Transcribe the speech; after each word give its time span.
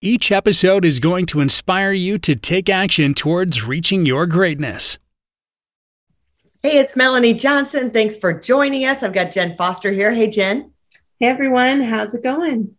Each 0.00 0.30
episode 0.30 0.84
is 0.84 1.00
going 1.00 1.26
to 1.26 1.40
inspire 1.40 1.90
you 1.90 2.18
to 2.18 2.36
take 2.36 2.68
action 2.68 3.14
towards 3.14 3.64
reaching 3.64 4.06
your 4.06 4.26
greatness. 4.26 4.96
Hey, 6.62 6.78
it's 6.78 6.94
Melanie 6.94 7.34
Johnson. 7.34 7.90
Thanks 7.90 8.16
for 8.16 8.32
joining 8.32 8.84
us. 8.84 9.02
I've 9.02 9.12
got 9.12 9.32
Jen 9.32 9.56
Foster 9.56 9.90
here. 9.90 10.12
Hey, 10.12 10.28
Jen. 10.28 10.70
Hey, 11.18 11.26
everyone. 11.26 11.80
How's 11.80 12.14
it 12.14 12.22
going? 12.22 12.76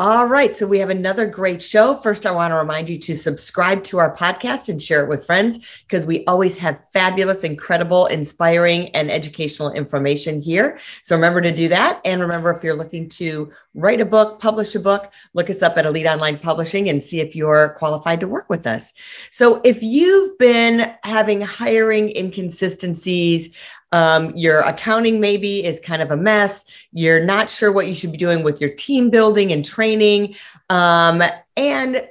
All 0.00 0.26
right. 0.26 0.54
So 0.54 0.64
we 0.64 0.78
have 0.78 0.90
another 0.90 1.26
great 1.26 1.60
show. 1.60 1.92
First, 1.92 2.24
I 2.24 2.30
want 2.30 2.52
to 2.52 2.54
remind 2.54 2.88
you 2.88 2.98
to 2.98 3.16
subscribe 3.16 3.82
to 3.84 3.98
our 3.98 4.14
podcast 4.14 4.68
and 4.68 4.80
share 4.80 5.02
it 5.02 5.08
with 5.08 5.26
friends 5.26 5.82
because 5.88 6.06
we 6.06 6.24
always 6.26 6.56
have 6.58 6.88
fabulous, 6.90 7.42
incredible, 7.42 8.06
inspiring, 8.06 8.90
and 8.90 9.10
educational 9.10 9.72
information 9.72 10.40
here. 10.40 10.78
So 11.02 11.16
remember 11.16 11.40
to 11.40 11.50
do 11.50 11.66
that. 11.70 12.00
And 12.04 12.20
remember, 12.20 12.52
if 12.52 12.62
you're 12.62 12.76
looking 12.76 13.08
to 13.08 13.50
write 13.74 14.00
a 14.00 14.04
book, 14.04 14.38
publish 14.38 14.76
a 14.76 14.80
book, 14.80 15.12
look 15.34 15.50
us 15.50 15.62
up 15.62 15.76
at 15.76 15.84
Elite 15.84 16.06
Online 16.06 16.38
Publishing 16.38 16.88
and 16.88 17.02
see 17.02 17.20
if 17.20 17.34
you're 17.34 17.70
qualified 17.70 18.20
to 18.20 18.28
work 18.28 18.48
with 18.48 18.68
us. 18.68 18.94
So 19.32 19.60
if 19.64 19.82
you've 19.82 20.38
been 20.38 20.94
having 21.02 21.40
hiring 21.40 22.12
inconsistencies, 22.14 23.52
um, 23.92 24.36
your 24.36 24.60
accounting 24.60 25.20
maybe 25.20 25.64
is 25.64 25.80
kind 25.80 26.02
of 26.02 26.10
a 26.10 26.16
mess. 26.16 26.64
You're 26.92 27.24
not 27.24 27.48
sure 27.48 27.72
what 27.72 27.86
you 27.86 27.94
should 27.94 28.12
be 28.12 28.18
doing 28.18 28.42
with 28.42 28.60
your 28.60 28.70
team 28.70 29.10
building 29.10 29.52
and 29.52 29.64
training. 29.64 30.34
Um, 30.68 31.22
and 31.56 32.08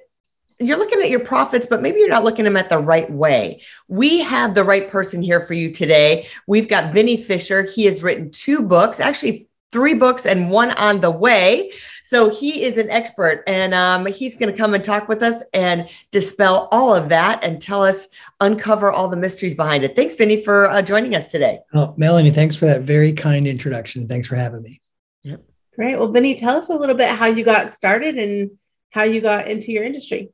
you're 0.60 0.78
looking 0.78 1.02
at 1.02 1.10
your 1.10 1.20
profits, 1.20 1.68
but 1.68 1.82
maybe 1.82 2.00
you're 2.00 2.10
not 2.10 2.24
looking 2.24 2.46
at 2.46 2.50
them 2.50 2.58
at 2.58 2.70
the 2.70 2.80
right 2.80 3.10
way. 3.12 3.62
We 3.88 4.22
have 4.22 4.56
the 4.56 4.64
right 4.64 4.90
person 4.90 5.22
here 5.22 5.40
for 5.40 5.54
you 5.54 5.72
today. 5.72 6.28
We've 6.48 6.68
got 6.68 6.94
Vinny 6.94 7.18
Fisher. 7.18 7.64
He 7.64 7.86
has 7.86 8.02
written 8.02 8.32
two 8.32 8.62
books, 8.64 9.00
actually 9.00 9.47
three 9.72 9.94
books 9.94 10.26
and 10.26 10.50
one 10.50 10.72
on 10.72 11.02
the 11.02 11.12
way. 11.12 11.72
So 12.06 12.30
he 12.30 12.64
is 12.64 12.78
an 12.78 12.90
expert 12.90 13.44
and 13.48 13.74
um, 13.74 14.06
he's 14.06 14.36
going 14.36 14.50
to 14.50 14.58
come 14.58 14.74
and 14.74 14.84
talk 14.84 15.10
with 15.10 15.22
us 15.22 15.44
and 15.54 15.90
dispel 16.12 16.70
all 16.72 16.96
of 16.96 17.10
that 17.10 17.44
and 17.44 17.62
tell 17.62 17.84
us, 17.84 18.08
uncover 18.40 18.92
all 18.92 19.10
the 19.10 19.18
mysteries 19.18 19.56
behind 19.56 19.84
it. 19.84 19.96
Thanks, 19.96 20.16
Vinny, 20.16 20.42
for 20.42 20.70
uh, 20.70 20.82
joining 20.82 21.16
us 21.16 21.28
today. 21.28 21.60
Oh, 21.74 21.94
Melanie, 21.98 22.32
thanks 22.32 22.56
for 22.56 22.66
that 22.66 22.84
very 22.84 23.12
kind 23.12 23.46
introduction. 23.46 24.08
Thanks 24.08 24.28
for 24.28 24.36
having 24.36 24.62
me. 24.62 24.82
Yep. 25.24 25.44
Great. 25.76 26.00
Well, 26.00 26.12
Vinny, 26.12 26.36
tell 26.36 26.56
us 26.56 26.70
a 26.70 26.76
little 26.76 26.96
bit 26.96 27.10
how 27.10 27.26
you 27.26 27.44
got 27.44 27.70
started 27.70 28.18
and 28.18 28.52
how 28.92 29.04
you 29.04 29.20
got 29.20 29.50
into 29.50 29.74
your 29.74 29.84
industry. 29.84 30.30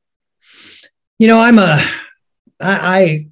You 1.18 1.28
know, 1.28 1.40
I'm 1.40 1.58
a, 1.58 1.84
I, 2.60 3.00
I 3.00 3.28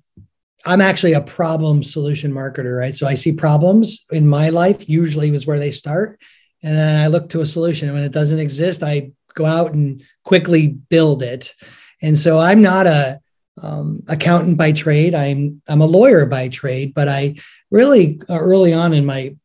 I'm 0.66 0.82
actually 0.82 1.14
a 1.14 1.22
problem 1.22 1.82
solution 1.82 2.32
marketer, 2.32 2.78
right? 2.78 2.96
So 2.96 3.08
I 3.08 3.16
see 3.16 3.34
problems 3.34 4.06
in 4.12 4.28
my 4.28 4.50
life, 4.50 4.88
usually 4.88 5.32
was 5.32 5.48
where 5.48 5.60
they 5.60 5.72
start 5.72 6.20
and 6.64 6.76
then 6.76 7.02
I 7.02 7.08
look 7.08 7.30
to 7.30 7.42
a 7.42 7.46
solution. 7.46 7.88
And 7.88 7.96
when 7.96 8.06
it 8.06 8.12
doesn't 8.12 8.40
exist, 8.40 8.84
I 8.84 9.12
go 9.34 9.46
out 9.46 9.74
and 9.74 10.04
quickly 10.24 10.68
build 10.68 11.24
it. 11.24 11.56
And 12.02 12.18
so 12.18 12.38
I'm 12.38 12.62
not 12.62 12.88
a 12.88 13.20
um, 13.62 14.04
accountant 14.08 14.58
by 14.58 14.72
trade. 14.72 15.14
I'm 15.16 15.62
I'm 15.68 15.82
a 15.82 15.86
lawyer 15.86 16.26
by 16.26 16.50
trade, 16.50 16.94
but 16.94 17.08
I 17.08 17.36
really 17.70 18.22
uh, 18.30 18.40
early 18.40 18.74
on 18.74 18.94
in 18.94 19.06
my, 19.06 19.36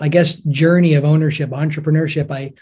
I 0.00 0.08
guess, 0.08 0.34
journey 0.34 0.94
of 0.94 1.04
ownership, 1.04 1.50
entrepreneurship, 1.50 2.30
I 2.30 2.54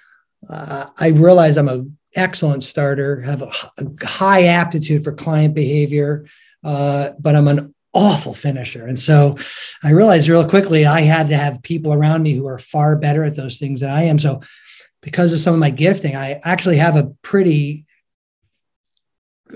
uh, 0.49 0.89
I 0.99 1.09
realize 1.09 1.57
I'm 1.57 1.69
a 1.69 1.85
excellent 2.15 2.63
starter, 2.63 3.21
have 3.23 3.43
a, 3.43 3.51
a 3.79 4.07
high 4.07 4.45
aptitude 4.45 5.05
for 5.05 5.13
client 5.13 5.55
behavior, 5.55 6.27
uh, 6.63 7.11
but 7.19 7.35
I'm 7.37 7.49
an 7.49 7.75
awful 7.95 8.35
finisher. 8.35 8.87
And 8.87 8.99
so 8.99 9.37
I 9.83 9.91
realized 9.91 10.29
real 10.29 10.49
quickly 10.49 10.87
I 10.87 11.03
had 11.03 11.29
to 11.29 11.37
have 11.37 11.63
people 11.63 11.93
around 11.93 12.23
me 12.23 12.33
who 12.33 12.47
are 12.47 12.59
far 12.59 12.97
better 12.97 13.25
at 13.25 13.37
those 13.37 13.59
things 13.59 13.81
than 13.81 13.91
I 13.91 14.05
am. 14.05 14.19
So 14.19 14.41
because 15.03 15.33
of 15.33 15.41
some 15.41 15.55
of 15.55 15.61
my 15.61 15.71
gifting, 15.71 16.17
I 16.17 16.41
actually 16.45 16.77
have 16.77 16.97
a 16.97 17.13
pretty 17.23 17.85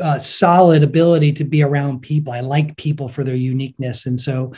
uh, 0.01 0.19
solid 0.19 0.83
ability 0.83 1.33
to 1.33 1.45
be 1.45 1.63
around 1.63 2.01
people. 2.01 2.33
I 2.33 2.41
like 2.41 2.77
people 2.77 3.09
for 3.09 3.25
their 3.25 3.37
uniqueness. 3.37 4.05
And 4.07 4.21
so 4.21 4.53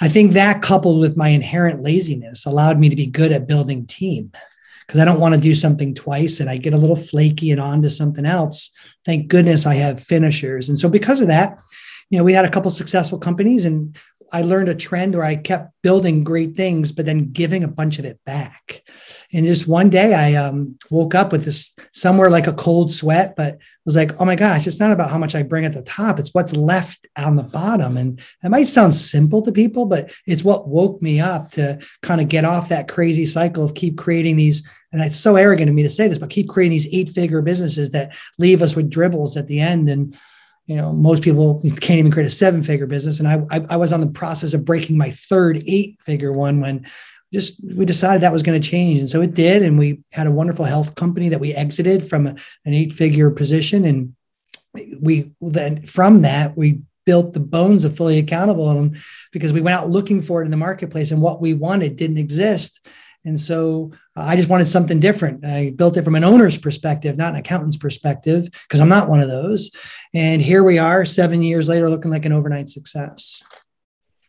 I 0.00 0.08
think 0.08 0.32
that 0.32 0.62
coupled 0.62 1.00
with 1.00 1.16
my 1.16 1.28
inherent 1.28 1.82
laziness 1.82 2.46
allowed 2.46 2.78
me 2.78 2.88
to 2.88 2.96
be 2.96 3.06
good 3.06 3.32
at 3.32 3.46
building 3.46 3.86
team 3.86 4.32
because 4.86 5.00
I 5.00 5.04
don't 5.04 5.20
want 5.20 5.34
to 5.34 5.40
do 5.40 5.54
something 5.54 5.94
twice 5.94 6.40
and 6.40 6.50
I 6.50 6.56
get 6.56 6.72
a 6.72 6.78
little 6.78 6.96
flaky 6.96 7.52
and 7.52 7.60
on 7.60 7.82
to 7.82 7.90
something 7.90 8.26
else. 8.26 8.70
Thank 9.04 9.28
goodness 9.28 9.66
I 9.66 9.74
have 9.74 10.02
finishers. 10.02 10.68
And 10.68 10.76
so 10.76 10.88
because 10.88 11.20
of 11.20 11.28
that, 11.28 11.58
you 12.10 12.18
know, 12.18 12.24
we 12.24 12.32
had 12.32 12.44
a 12.44 12.50
couple 12.50 12.70
successful 12.70 13.18
companies 13.18 13.64
and 13.64 13.96
I 14.32 14.42
learned 14.42 14.68
a 14.68 14.74
trend 14.74 15.14
where 15.14 15.24
I 15.24 15.36
kept 15.36 15.72
building 15.82 16.22
great 16.22 16.54
things, 16.54 16.92
but 16.92 17.04
then 17.04 17.32
giving 17.32 17.64
a 17.64 17.68
bunch 17.68 17.98
of 17.98 18.04
it 18.04 18.20
back. 18.24 18.82
And 19.32 19.46
just 19.46 19.66
one 19.66 19.90
day 19.90 20.14
I 20.14 20.34
um, 20.34 20.76
woke 20.90 21.14
up 21.14 21.32
with 21.32 21.44
this 21.44 21.74
somewhere 21.92 22.30
like 22.30 22.46
a 22.46 22.52
cold 22.52 22.92
sweat, 22.92 23.34
but 23.36 23.58
was 23.84 23.96
like, 23.96 24.20
oh 24.20 24.24
my 24.24 24.36
gosh, 24.36 24.66
it's 24.66 24.78
not 24.78 24.92
about 24.92 25.10
how 25.10 25.18
much 25.18 25.34
I 25.34 25.42
bring 25.42 25.64
at 25.64 25.72
the 25.72 25.82
top. 25.82 26.18
It's 26.18 26.32
what's 26.32 26.54
left 26.54 27.06
on 27.16 27.36
the 27.36 27.42
bottom. 27.42 27.96
And 27.96 28.20
it 28.44 28.50
might 28.50 28.68
sound 28.68 28.94
simple 28.94 29.42
to 29.42 29.52
people, 29.52 29.86
but 29.86 30.12
it's 30.26 30.44
what 30.44 30.68
woke 30.68 31.02
me 31.02 31.18
up 31.20 31.50
to 31.52 31.80
kind 32.02 32.20
of 32.20 32.28
get 32.28 32.44
off 32.44 32.68
that 32.68 32.88
crazy 32.88 33.26
cycle 33.26 33.64
of 33.64 33.74
keep 33.74 33.98
creating 33.98 34.36
these. 34.36 34.62
And 34.92 35.02
it's 35.02 35.18
so 35.18 35.36
arrogant 35.36 35.68
of 35.68 35.74
me 35.74 35.82
to 35.82 35.90
say 35.90 36.06
this, 36.06 36.18
but 36.18 36.30
keep 36.30 36.48
creating 36.48 36.72
these 36.72 36.94
eight 36.94 37.10
figure 37.10 37.42
businesses 37.42 37.90
that 37.90 38.14
leave 38.38 38.62
us 38.62 38.76
with 38.76 38.90
dribbles 38.90 39.36
at 39.36 39.48
the 39.48 39.60
end. 39.60 39.88
And 39.88 40.16
you 40.70 40.76
know 40.76 40.92
most 40.92 41.24
people 41.24 41.60
can't 41.80 41.98
even 41.98 42.12
create 42.12 42.28
a 42.28 42.30
seven 42.30 42.62
figure 42.62 42.86
business. 42.86 43.18
And 43.18 43.26
I, 43.26 43.42
I, 43.50 43.66
I 43.70 43.76
was 43.76 43.92
on 43.92 44.00
the 44.00 44.06
process 44.06 44.54
of 44.54 44.64
breaking 44.64 44.96
my 44.96 45.10
third 45.10 45.64
eight 45.66 45.98
figure 46.04 46.30
one 46.30 46.60
when 46.60 46.86
just 47.32 47.60
we 47.64 47.84
decided 47.84 48.22
that 48.22 48.32
was 48.32 48.44
going 48.44 48.60
to 48.60 48.68
change. 48.68 49.00
And 49.00 49.10
so 49.10 49.20
it 49.20 49.34
did 49.34 49.62
and 49.62 49.80
we 49.80 50.02
had 50.12 50.28
a 50.28 50.30
wonderful 50.30 50.64
health 50.64 50.94
company 50.94 51.28
that 51.30 51.40
we 51.40 51.52
exited 51.54 52.08
from 52.08 52.28
a, 52.28 52.36
an 52.64 52.72
eight 52.72 52.92
figure 52.92 53.30
position. 53.30 53.84
And 53.84 54.14
we 55.00 55.32
then 55.40 55.82
from 55.82 56.22
that 56.22 56.56
we 56.56 56.82
built 57.04 57.32
the 57.32 57.40
bones 57.40 57.84
of 57.84 57.96
fully 57.96 58.20
accountable 58.20 58.68
on 58.68 58.76
them 58.76 59.02
because 59.32 59.52
we 59.52 59.60
went 59.60 59.76
out 59.76 59.90
looking 59.90 60.22
for 60.22 60.40
it 60.40 60.44
in 60.44 60.52
the 60.52 60.56
marketplace 60.56 61.10
and 61.10 61.20
what 61.20 61.40
we 61.40 61.52
wanted 61.52 61.96
didn't 61.96 62.18
exist 62.18 62.86
and 63.24 63.38
so 63.38 63.92
uh, 64.16 64.22
I 64.22 64.36
just 64.36 64.48
wanted 64.48 64.66
something 64.66 65.00
different. 65.00 65.44
I 65.44 65.72
built 65.76 65.96
it 65.96 66.04
from 66.04 66.14
an 66.14 66.24
owner's 66.24 66.58
perspective, 66.58 67.16
not 67.16 67.34
an 67.34 67.40
accountant's 67.40 67.76
perspective, 67.76 68.48
because 68.50 68.80
I'm 68.80 68.88
not 68.88 69.08
one 69.08 69.20
of 69.20 69.28
those. 69.28 69.70
And 70.14 70.40
here 70.40 70.64
we 70.64 70.78
are, 70.78 71.04
seven 71.04 71.42
years 71.42 71.68
later, 71.68 71.90
looking 71.90 72.10
like 72.10 72.24
an 72.24 72.32
overnight 72.32 72.70
success. 72.70 73.42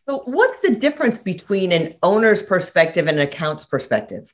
So, 0.08 0.22
what's 0.26 0.60
the 0.62 0.74
difference 0.74 1.18
between 1.18 1.72
an 1.72 1.94
owner's 2.02 2.42
perspective 2.42 3.06
and 3.06 3.18
an 3.18 3.26
account's 3.26 3.64
perspective? 3.64 4.32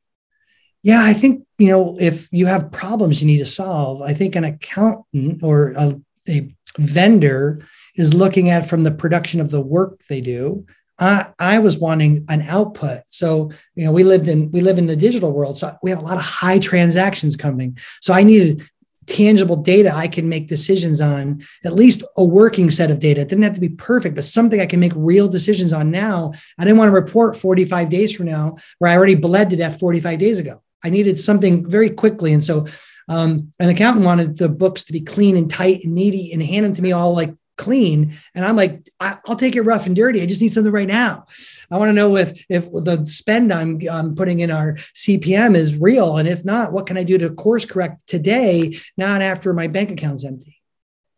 Yeah, 0.82 1.02
I 1.04 1.12
think, 1.12 1.44
you 1.58 1.68
know, 1.68 1.96
if 2.00 2.28
you 2.32 2.46
have 2.46 2.72
problems 2.72 3.20
you 3.20 3.26
need 3.26 3.38
to 3.38 3.46
solve, 3.46 4.00
I 4.00 4.14
think 4.14 4.36
an 4.36 4.44
accountant 4.44 5.42
or 5.42 5.72
a, 5.76 6.00
a 6.28 6.54
vendor 6.78 7.60
is 7.96 8.14
looking 8.14 8.48
at 8.48 8.68
from 8.68 8.82
the 8.82 8.90
production 8.90 9.40
of 9.40 9.50
the 9.50 9.60
work 9.60 10.00
they 10.08 10.20
do 10.20 10.66
I, 10.98 11.26
I 11.38 11.58
was 11.60 11.78
wanting 11.78 12.24
an 12.28 12.42
output. 12.42 13.02
So, 13.08 13.52
you 13.74 13.84
know, 13.84 13.92
we 13.92 14.04
lived 14.04 14.28
in, 14.28 14.50
we 14.50 14.60
live 14.60 14.78
in 14.78 14.86
the 14.86 14.96
digital 14.96 15.32
world. 15.32 15.58
So 15.58 15.76
we 15.82 15.90
have 15.90 16.00
a 16.00 16.04
lot 16.04 16.16
of 16.16 16.22
high 16.22 16.58
transactions 16.58 17.36
coming. 17.36 17.78
So 18.00 18.12
I 18.12 18.22
needed 18.24 18.68
tangible 19.08 19.56
data 19.56 19.90
I 19.94 20.06
can 20.06 20.28
make 20.28 20.48
decisions 20.48 21.00
on, 21.00 21.42
at 21.64 21.72
least 21.72 22.02
a 22.16 22.24
working 22.24 22.70
set 22.70 22.90
of 22.90 23.00
data. 23.00 23.22
It 23.22 23.28
didn't 23.28 23.44
have 23.44 23.54
to 23.54 23.60
be 23.60 23.70
perfect, 23.70 24.14
but 24.14 24.24
something 24.24 24.60
I 24.60 24.66
can 24.66 24.80
make 24.80 24.92
real 24.94 25.28
decisions 25.28 25.72
on 25.72 25.90
now. 25.90 26.32
I 26.58 26.64
didn't 26.64 26.78
want 26.78 26.88
to 26.88 26.94
report 26.94 27.36
45 27.36 27.88
days 27.88 28.12
from 28.12 28.26
now 28.26 28.56
where 28.78 28.90
I 28.90 28.96
already 28.96 29.14
bled 29.14 29.50
to 29.50 29.56
death 29.56 29.80
45 29.80 30.18
days 30.18 30.38
ago. 30.38 30.62
I 30.84 30.90
needed 30.90 31.18
something 31.18 31.68
very 31.68 31.90
quickly. 31.90 32.32
And 32.32 32.44
so 32.44 32.66
um, 33.08 33.50
an 33.58 33.70
accountant 33.70 34.04
wanted 34.04 34.36
the 34.36 34.48
books 34.48 34.84
to 34.84 34.92
be 34.92 35.00
clean 35.00 35.36
and 35.36 35.50
tight 35.50 35.84
and 35.84 35.94
needy 35.94 36.32
and 36.32 36.42
hand 36.42 36.66
them 36.66 36.74
to 36.74 36.82
me 36.82 36.92
all 36.92 37.14
like 37.14 37.34
clean. 37.58 38.14
And 38.34 38.44
I'm 38.44 38.56
like, 38.56 38.88
I'll 38.98 39.36
take 39.36 39.56
it 39.56 39.62
rough 39.62 39.84
and 39.84 39.94
dirty. 39.94 40.22
I 40.22 40.26
just 40.26 40.40
need 40.40 40.52
something 40.54 40.72
right 40.72 40.88
now. 40.88 41.26
I 41.70 41.76
want 41.76 41.90
to 41.90 41.92
know 41.92 42.16
if 42.16 42.46
if 42.48 42.72
the 42.72 43.04
spend 43.06 43.52
I'm, 43.52 43.80
I'm 43.90 44.14
putting 44.14 44.40
in 44.40 44.50
our 44.50 44.74
CPM 44.94 45.54
is 45.54 45.76
real, 45.76 46.16
and 46.16 46.26
if 46.26 46.44
not, 46.44 46.72
what 46.72 46.86
can 46.86 46.96
I 46.96 47.02
do 47.02 47.18
to 47.18 47.30
course 47.30 47.66
correct 47.66 48.06
today, 48.06 48.78
not 48.96 49.20
after 49.20 49.52
my 49.52 49.66
bank 49.66 49.90
account's 49.90 50.24
empty. 50.24 50.62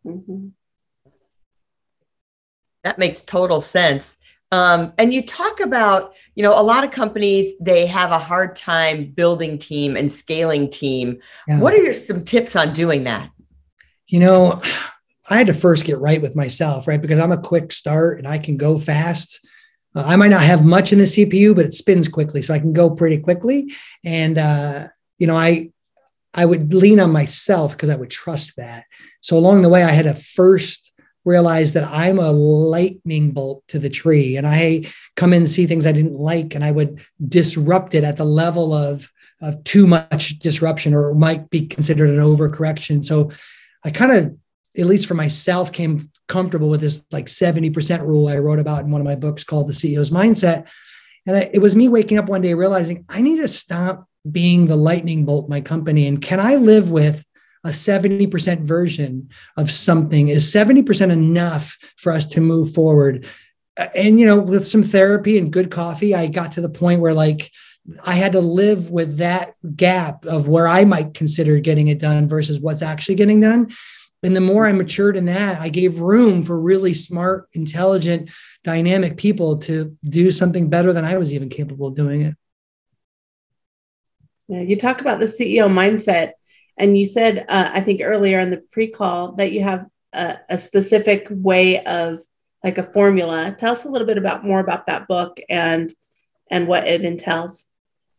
Mm-hmm. 0.05 0.49
That 2.83 2.97
makes 2.97 3.21
total 3.21 3.61
sense. 3.61 4.17
Um, 4.51 4.93
and 4.97 5.13
you 5.13 5.21
talk 5.21 5.61
about, 5.61 6.15
you 6.35 6.43
know, 6.43 6.59
a 6.59 6.61
lot 6.61 6.83
of 6.83 6.91
companies 6.91 7.53
they 7.59 7.85
have 7.85 8.11
a 8.11 8.17
hard 8.17 8.55
time 8.55 9.05
building 9.05 9.57
team 9.57 9.95
and 9.95 10.11
scaling 10.11 10.69
team. 10.69 11.21
Yeah. 11.47 11.59
What 11.59 11.73
are 11.73 11.81
your 11.81 11.93
some 11.93 12.25
tips 12.25 12.55
on 12.55 12.73
doing 12.73 13.05
that? 13.05 13.29
You 14.07 14.19
know, 14.19 14.61
I 15.31 15.37
had 15.37 15.47
to 15.47 15.53
first 15.53 15.85
get 15.85 15.97
right 15.99 16.21
with 16.21 16.35
myself, 16.35 16.89
right? 16.89 17.01
Because 17.01 17.17
I'm 17.17 17.31
a 17.31 17.41
quick 17.41 17.71
start 17.71 18.19
and 18.19 18.27
I 18.27 18.37
can 18.37 18.57
go 18.57 18.77
fast. 18.77 19.39
Uh, 19.95 20.03
I 20.05 20.17
might 20.17 20.27
not 20.27 20.43
have 20.43 20.65
much 20.65 20.91
in 20.91 20.99
the 20.99 21.05
CPU, 21.05 21.55
but 21.55 21.63
it 21.63 21.73
spins 21.73 22.09
quickly, 22.09 22.41
so 22.41 22.53
I 22.53 22.59
can 22.59 22.73
go 22.73 22.89
pretty 22.89 23.17
quickly. 23.17 23.71
And 24.03 24.37
uh, 24.37 24.87
you 25.19 25.27
know, 25.27 25.37
I 25.37 25.71
I 26.33 26.45
would 26.45 26.73
lean 26.73 26.99
on 26.99 27.13
myself 27.13 27.71
because 27.71 27.89
I 27.89 27.95
would 27.95 28.11
trust 28.11 28.57
that. 28.57 28.83
So 29.21 29.37
along 29.37 29.61
the 29.61 29.69
way, 29.69 29.83
I 29.83 29.91
had 29.91 30.03
to 30.03 30.15
first 30.15 30.91
realize 31.23 31.71
that 31.73 31.87
I'm 31.87 32.19
a 32.19 32.31
lightning 32.31 33.31
bolt 33.31 33.63
to 33.69 33.79
the 33.79 33.89
tree, 33.89 34.35
and 34.35 34.45
I 34.45 34.83
come 35.15 35.31
in 35.31 35.43
and 35.43 35.49
see 35.49 35.65
things 35.65 35.85
I 35.85 35.93
didn't 35.93 36.19
like, 36.19 36.55
and 36.55 36.63
I 36.63 36.71
would 36.71 36.99
disrupt 37.25 37.95
it 37.95 38.03
at 38.03 38.17
the 38.17 38.25
level 38.25 38.73
of 38.73 39.09
of 39.39 39.63
too 39.63 39.87
much 39.87 40.39
disruption, 40.39 40.93
or 40.93 41.13
might 41.13 41.49
be 41.49 41.67
considered 41.67 42.09
an 42.09 42.17
overcorrection. 42.17 43.05
So 43.05 43.31
I 43.83 43.91
kind 43.91 44.11
of, 44.11 44.37
at 44.77 44.85
least 44.85 45.07
for 45.07 45.15
myself, 45.15 45.71
came 45.71 46.11
comfortable 46.27 46.69
with 46.69 46.81
this 46.81 47.03
like 47.11 47.25
70% 47.25 48.01
rule 48.01 48.27
I 48.27 48.37
wrote 48.37 48.59
about 48.59 48.83
in 48.83 48.91
one 48.91 49.01
of 49.01 49.05
my 49.05 49.15
books 49.15 49.43
called 49.43 49.67
The 49.67 49.73
CEO's 49.73 50.11
Mindset. 50.11 50.67
And 51.27 51.35
I, 51.35 51.49
it 51.53 51.59
was 51.59 51.75
me 51.75 51.89
waking 51.89 52.17
up 52.17 52.27
one 52.27 52.41
day 52.41 52.53
realizing 52.53 53.05
I 53.09 53.21
need 53.21 53.37
to 53.37 53.47
stop 53.47 54.07
being 54.29 54.67
the 54.67 54.75
lightning 54.75 55.25
bolt 55.25 55.49
my 55.49 55.61
company. 55.61 56.07
And 56.07 56.21
can 56.21 56.39
I 56.39 56.55
live 56.55 56.89
with 56.89 57.25
a 57.63 57.69
70% 57.69 58.61
version 58.61 59.29
of 59.57 59.69
something? 59.69 60.29
Is 60.29 60.53
70% 60.53 61.11
enough 61.11 61.77
for 61.97 62.11
us 62.11 62.25
to 62.27 62.41
move 62.41 62.73
forward? 62.73 63.27
Uh, 63.77 63.87
and, 63.95 64.19
you 64.19 64.25
know, 64.25 64.39
with 64.39 64.67
some 64.67 64.83
therapy 64.83 65.37
and 65.37 65.51
good 65.51 65.69
coffee, 65.69 66.15
I 66.15 66.27
got 66.27 66.53
to 66.53 66.61
the 66.61 66.69
point 66.69 67.01
where 67.01 67.13
like, 67.13 67.51
I 68.03 68.13
had 68.13 68.33
to 68.33 68.41
live 68.41 68.89
with 68.89 69.17
that 69.17 69.55
gap 69.75 70.25
of 70.25 70.47
where 70.47 70.67
I 70.67 70.85
might 70.85 71.13
consider 71.13 71.59
getting 71.59 71.87
it 71.87 71.99
done 71.99 72.27
versus 72.27 72.59
what's 72.59 72.83
actually 72.83 73.15
getting 73.15 73.39
done. 73.39 73.71
And 74.23 74.35
the 74.35 74.41
more 74.41 74.67
I 74.67 74.71
matured 74.71 75.17
in 75.17 75.25
that, 75.25 75.59
I 75.59 75.69
gave 75.69 75.99
room 75.99 76.43
for 76.43 76.59
really 76.59 76.93
smart, 76.93 77.49
intelligent, 77.53 78.29
dynamic 78.63 79.17
people 79.17 79.57
to 79.59 79.97
do 80.03 80.29
something 80.29 80.69
better 80.69 80.93
than 80.93 81.05
I 81.05 81.17
was 81.17 81.33
even 81.33 81.49
capable 81.49 81.87
of 81.87 81.95
doing 81.95 82.21
it. 82.21 82.35
Yeah, 84.47 84.61
you 84.61 84.75
talk 84.75 85.01
about 85.01 85.19
the 85.19 85.25
CEO 85.25 85.69
mindset, 85.71 86.33
and 86.77 86.97
you 86.97 87.05
said, 87.05 87.45
uh, 87.49 87.71
I 87.73 87.81
think 87.81 88.01
earlier 88.03 88.39
in 88.39 88.51
the 88.51 88.57
pre 88.71 88.87
call, 88.87 89.33
that 89.33 89.51
you 89.51 89.63
have 89.63 89.87
a, 90.13 90.37
a, 90.49 90.57
specific 90.57 91.27
way 91.29 91.83
of 91.83 92.19
like 92.63 92.77
a 92.77 92.83
formula. 92.83 93.55
Tell 93.57 93.71
us 93.71 93.85
a 93.85 93.89
little 93.89 94.07
bit 94.07 94.17
about 94.17 94.43
more 94.43 94.59
about 94.59 94.87
that 94.87 95.07
book 95.07 95.39
and 95.49 95.91
and 96.49 96.67
what 96.67 96.85
it 96.85 97.03
entails. 97.03 97.65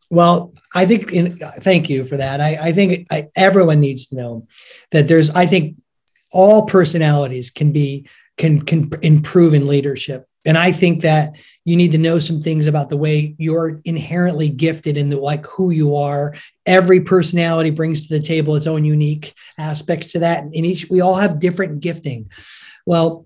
Well, 0.09 0.53
I 0.75 0.85
think, 0.85 1.11
in, 1.11 1.37
thank 1.37 1.89
you 1.89 2.03
for 2.03 2.17
that. 2.17 2.41
I, 2.41 2.57
I 2.67 2.71
think 2.71 3.07
I, 3.11 3.29
everyone 3.35 3.79
needs 3.79 4.07
to 4.07 4.15
know 4.15 4.47
that 4.91 5.07
there's, 5.07 5.31
I 5.31 5.45
think 5.45 5.77
all 6.33 6.65
personalities 6.65 7.49
can 7.51 7.71
be, 7.71 8.07
can, 8.37 8.61
can 8.61 8.91
improve 9.01 9.53
in 9.53 9.67
leadership. 9.67 10.27
And 10.45 10.57
I 10.57 10.73
think 10.73 11.03
that 11.03 11.35
you 11.63 11.77
need 11.77 11.93
to 11.93 11.97
know 11.97 12.19
some 12.19 12.41
things 12.41 12.67
about 12.67 12.89
the 12.89 12.97
way 12.97 13.33
you're 13.37 13.79
inherently 13.85 14.49
gifted 14.49 14.97
in 14.97 15.09
the 15.09 15.17
like 15.17 15.45
who 15.45 15.69
you 15.69 15.95
are. 15.95 16.33
Every 16.65 16.99
personality 16.99 17.69
brings 17.69 18.07
to 18.07 18.17
the 18.17 18.23
table 18.23 18.57
its 18.57 18.67
own 18.67 18.83
unique 18.83 19.33
aspects 19.57 20.11
to 20.11 20.19
that. 20.19 20.43
And 20.43 20.53
each, 20.53 20.89
we 20.89 20.99
all 20.99 21.15
have 21.15 21.39
different 21.39 21.79
gifting. 21.79 22.29
Well, 22.85 23.25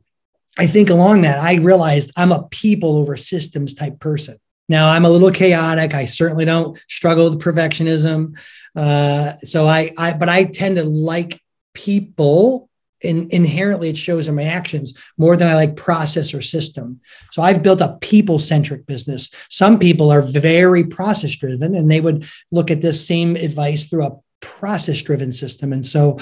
I 0.60 0.68
think 0.68 0.90
along 0.90 1.22
that, 1.22 1.40
I 1.40 1.56
realized 1.56 2.12
I'm 2.16 2.32
a 2.32 2.48
people 2.50 2.98
over 2.98 3.18
systems 3.18 3.74
type 3.74 4.00
person. 4.00 4.38
Now 4.70 4.90
I'm 4.90 5.06
a 5.06 5.10
little 5.10 5.32
chaotic. 5.32 5.96
I 5.96 6.06
certainly 6.06 6.46
don't 6.46 6.78
struggle 6.90 7.30
with 7.30 7.42
perfectionism. 7.42 8.38
Uh, 8.76 9.34
so 9.38 9.66
I, 9.66 9.92
I, 9.98 10.14
but 10.14 10.30
I 10.30 10.44
tend 10.44 10.78
to 10.78 10.84
like 10.84 11.42
people 11.74 12.67
and 13.04 13.32
inherently 13.32 13.90
it 13.90 13.98
shows 13.98 14.28
in 14.28 14.36
my 14.36 14.44
actions 14.44 14.94
more 15.18 15.38
than 15.38 15.48
I 15.48 15.56
like 15.56 15.76
process 15.76 16.34
or 16.34 16.42
system. 16.42 17.00
So 17.32 17.42
I've 17.42 17.64
built 17.64 17.82
a 17.82 17.98
people 18.02 18.40
centric 18.40 18.86
business. 18.86 19.32
Some 19.50 19.80
people 19.80 20.12
are 20.12 20.22
very 20.22 20.84
process 20.84 21.36
driven 21.36 21.76
and 21.76 21.92
they 21.92 22.02
would 22.02 22.28
look 22.52 22.72
at 22.72 22.82
this 22.82 23.06
same 23.06 23.36
advice 23.36 23.86
through 23.86 24.06
a 24.06 24.18
process 24.40 25.02
driven 25.02 25.32
system. 25.32 25.74
And 25.74 25.86
so 25.86 26.18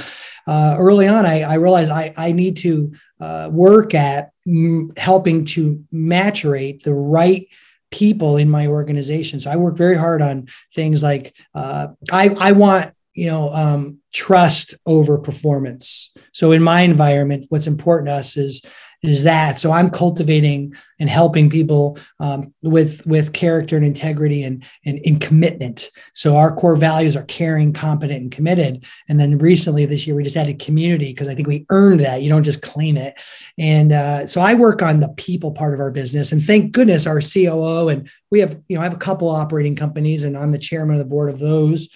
uh, 0.48 0.76
early 0.78 1.08
on, 1.08 1.26
I, 1.26 1.42
I 1.42 1.56
realized 1.56 1.92
I, 1.92 2.14
I 2.18 2.32
need 2.32 2.58
to 2.58 2.94
uh, 3.20 3.50
work 3.52 3.94
at 3.94 4.32
m- 4.48 4.92
helping 4.98 5.46
to 5.46 5.84
maturate 5.94 6.84
the 6.84 6.94
right 6.94 7.48
people 7.92 8.38
in 8.38 8.50
my 8.50 8.68
organization. 8.68 9.40
So 9.40 9.52
I 9.52 9.56
work 9.56 9.78
very 9.78 9.96
hard 9.96 10.22
on 10.22 10.48
things 10.74 11.02
like 11.02 11.36
uh, 11.54 11.88
I, 12.12 12.30
I 12.30 12.52
want 12.52 12.94
you 13.16 13.28
know 13.28 13.50
um, 13.52 14.00
trust 14.14 14.76
over 14.86 15.18
performance. 15.18 16.12
So 16.36 16.52
in 16.52 16.62
my 16.62 16.82
environment, 16.82 17.46
what's 17.48 17.66
important 17.66 18.10
to 18.10 18.16
us 18.16 18.36
is 18.36 18.62
is 19.04 19.24
that. 19.24 19.60
So 19.60 19.72
i'm 19.72 19.90
cultivating 19.90 20.74
and 21.00 21.10
helping 21.10 21.50
people 21.50 21.98
um, 22.20 22.54
with 22.62 23.06
with 23.06 23.34
character 23.34 23.78
and 23.78 23.86
integrity 23.86 24.44
and, 24.44 24.66
and 24.86 24.98
in 25.00 25.20
commitment. 25.20 25.92
So 26.14 26.36
our 26.36 26.54
core 26.56 26.76
values 26.76 27.16
are 27.16 27.24
caring 27.24 27.72
competent 27.72 28.22
and 28.22 28.32
committed. 28.32 28.84
And 29.08 29.20
then 29.20 29.38
recently 29.38 29.86
this 29.86 30.06
year 30.06 30.16
we 30.16 30.24
just 30.24 30.36
added 30.36 30.60
community 30.60 31.12
because 31.14 31.28
i 31.30 31.36
think 31.36 31.48
we 31.48 31.66
earned 31.70 32.02
that. 32.02 32.22
You 32.22 32.30
don't 32.30 32.44
just 32.44 32.62
claim 32.62 32.98
it. 32.98 33.18
And 33.58 33.94
uh, 33.94 34.28
so 34.28 34.42
i 34.42 34.56
work 34.56 34.82
on 34.82 35.00
the 35.00 35.10
people 35.10 35.52
part 35.52 35.74
of 35.74 35.80
our 35.80 35.92
business. 35.92 36.32
And 36.32 36.44
thank 36.44 36.74
goodness 36.74 37.08
our 37.08 37.22
coo 37.22 37.88
and 37.90 38.10
we 38.32 38.42
have 38.42 38.60
you 38.68 38.76
know 38.76 38.82
i 38.82 38.84
have 38.84 38.94
a 38.94 39.08
couple 39.08 39.30
operating 39.30 39.76
companies 39.76 40.26
and 40.26 40.38
i'm 40.38 40.52
the 40.52 40.58
chairman 40.58 40.96
of 40.96 41.00
the 41.00 41.06
board 41.14 41.30
of 41.30 41.40
those. 41.40 41.88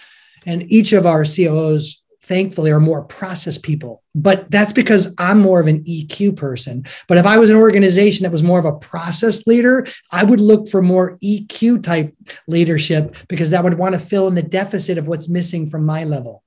And 0.45 0.71
each 0.71 0.93
of 0.93 1.05
our 1.05 1.25
coos 1.25 2.01
thankfully 2.29 2.69
are 2.71 2.79
more 2.79 3.03
process 3.03 3.57
people. 3.57 4.03
But 4.15 4.49
that's 4.49 4.71
because 4.71 5.13
i'm 5.17 5.39
more 5.39 5.59
of 5.59 5.67
an 5.67 5.83
eq 5.83 6.37
person. 6.37 6.85
But 7.07 7.17
if 7.17 7.25
i 7.25 7.37
was 7.37 7.49
an 7.49 7.57
organization 7.57 8.23
that 8.23 8.31
was 8.31 8.43
more 8.43 8.59
of 8.59 8.65
a 8.65 8.79
process 8.91 9.45
leader 9.47 9.85
i 10.11 10.23
would 10.23 10.39
look 10.39 10.69
for 10.69 10.81
more 10.81 11.17
eq 11.23 11.83
type 11.83 12.15
leadership 12.47 13.15
because 13.27 13.49
that 13.49 13.63
would 13.63 13.73
want 13.73 13.93
to 13.95 13.99
fill 13.99 14.27
in 14.27 14.35
the 14.35 14.43
deficit 14.43 14.97
of 14.97 15.07
what's 15.07 15.27
missing 15.27 15.69
from 15.69 15.85
my 15.85 16.03
level 16.03 16.43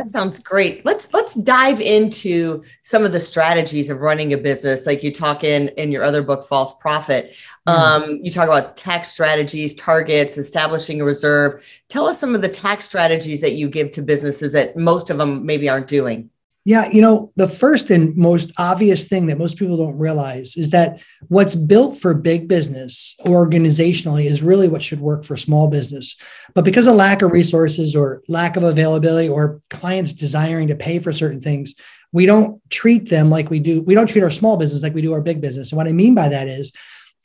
that 0.00 0.10
sounds 0.10 0.38
great. 0.38 0.84
Let's 0.84 1.12
let's 1.12 1.34
dive 1.34 1.80
into 1.80 2.62
some 2.82 3.04
of 3.04 3.12
the 3.12 3.20
strategies 3.20 3.90
of 3.90 4.00
running 4.00 4.32
a 4.32 4.38
business, 4.38 4.86
like 4.86 5.02
you 5.02 5.12
talk 5.12 5.44
in 5.44 5.68
in 5.76 5.92
your 5.92 6.02
other 6.02 6.22
book, 6.22 6.46
False 6.46 6.74
Profit. 6.80 7.34
Mm. 7.68 7.72
Um, 7.72 8.20
you 8.22 8.30
talk 8.30 8.48
about 8.48 8.76
tax 8.76 9.08
strategies, 9.08 9.74
targets, 9.74 10.38
establishing 10.38 11.00
a 11.00 11.04
reserve. 11.04 11.64
Tell 11.88 12.06
us 12.06 12.18
some 12.18 12.34
of 12.34 12.40
the 12.40 12.48
tax 12.48 12.84
strategies 12.84 13.40
that 13.42 13.52
you 13.52 13.68
give 13.68 13.90
to 13.92 14.02
businesses 14.02 14.52
that 14.52 14.76
most 14.76 15.10
of 15.10 15.18
them 15.18 15.44
maybe 15.44 15.68
aren't 15.68 15.86
doing. 15.86 16.30
Yeah, 16.70 16.88
you 16.92 17.02
know, 17.02 17.32
the 17.34 17.48
first 17.48 17.90
and 17.90 18.16
most 18.16 18.52
obvious 18.56 19.08
thing 19.08 19.26
that 19.26 19.38
most 19.38 19.56
people 19.56 19.76
don't 19.76 19.98
realize 19.98 20.56
is 20.56 20.70
that 20.70 21.02
what's 21.26 21.56
built 21.56 21.98
for 21.98 22.14
big 22.14 22.46
business 22.46 23.16
organizationally 23.22 24.26
is 24.26 24.40
really 24.40 24.68
what 24.68 24.80
should 24.80 25.00
work 25.00 25.24
for 25.24 25.36
small 25.36 25.66
business. 25.66 26.14
But 26.54 26.64
because 26.64 26.86
of 26.86 26.94
lack 26.94 27.22
of 27.22 27.32
resources 27.32 27.96
or 27.96 28.22
lack 28.28 28.56
of 28.56 28.62
availability 28.62 29.28
or 29.28 29.60
clients 29.68 30.12
desiring 30.12 30.68
to 30.68 30.76
pay 30.76 31.00
for 31.00 31.12
certain 31.12 31.40
things, 31.40 31.74
we 32.12 32.24
don't 32.24 32.60
treat 32.70 33.08
them 33.08 33.30
like 33.30 33.50
we 33.50 33.58
do. 33.58 33.82
We 33.82 33.96
don't 33.96 34.06
treat 34.06 34.22
our 34.22 34.30
small 34.30 34.56
business 34.56 34.84
like 34.84 34.94
we 34.94 35.02
do 35.02 35.12
our 35.12 35.20
big 35.20 35.40
business. 35.40 35.72
And 35.72 35.76
what 35.76 35.88
I 35.88 35.92
mean 35.92 36.14
by 36.14 36.28
that 36.28 36.46
is 36.46 36.70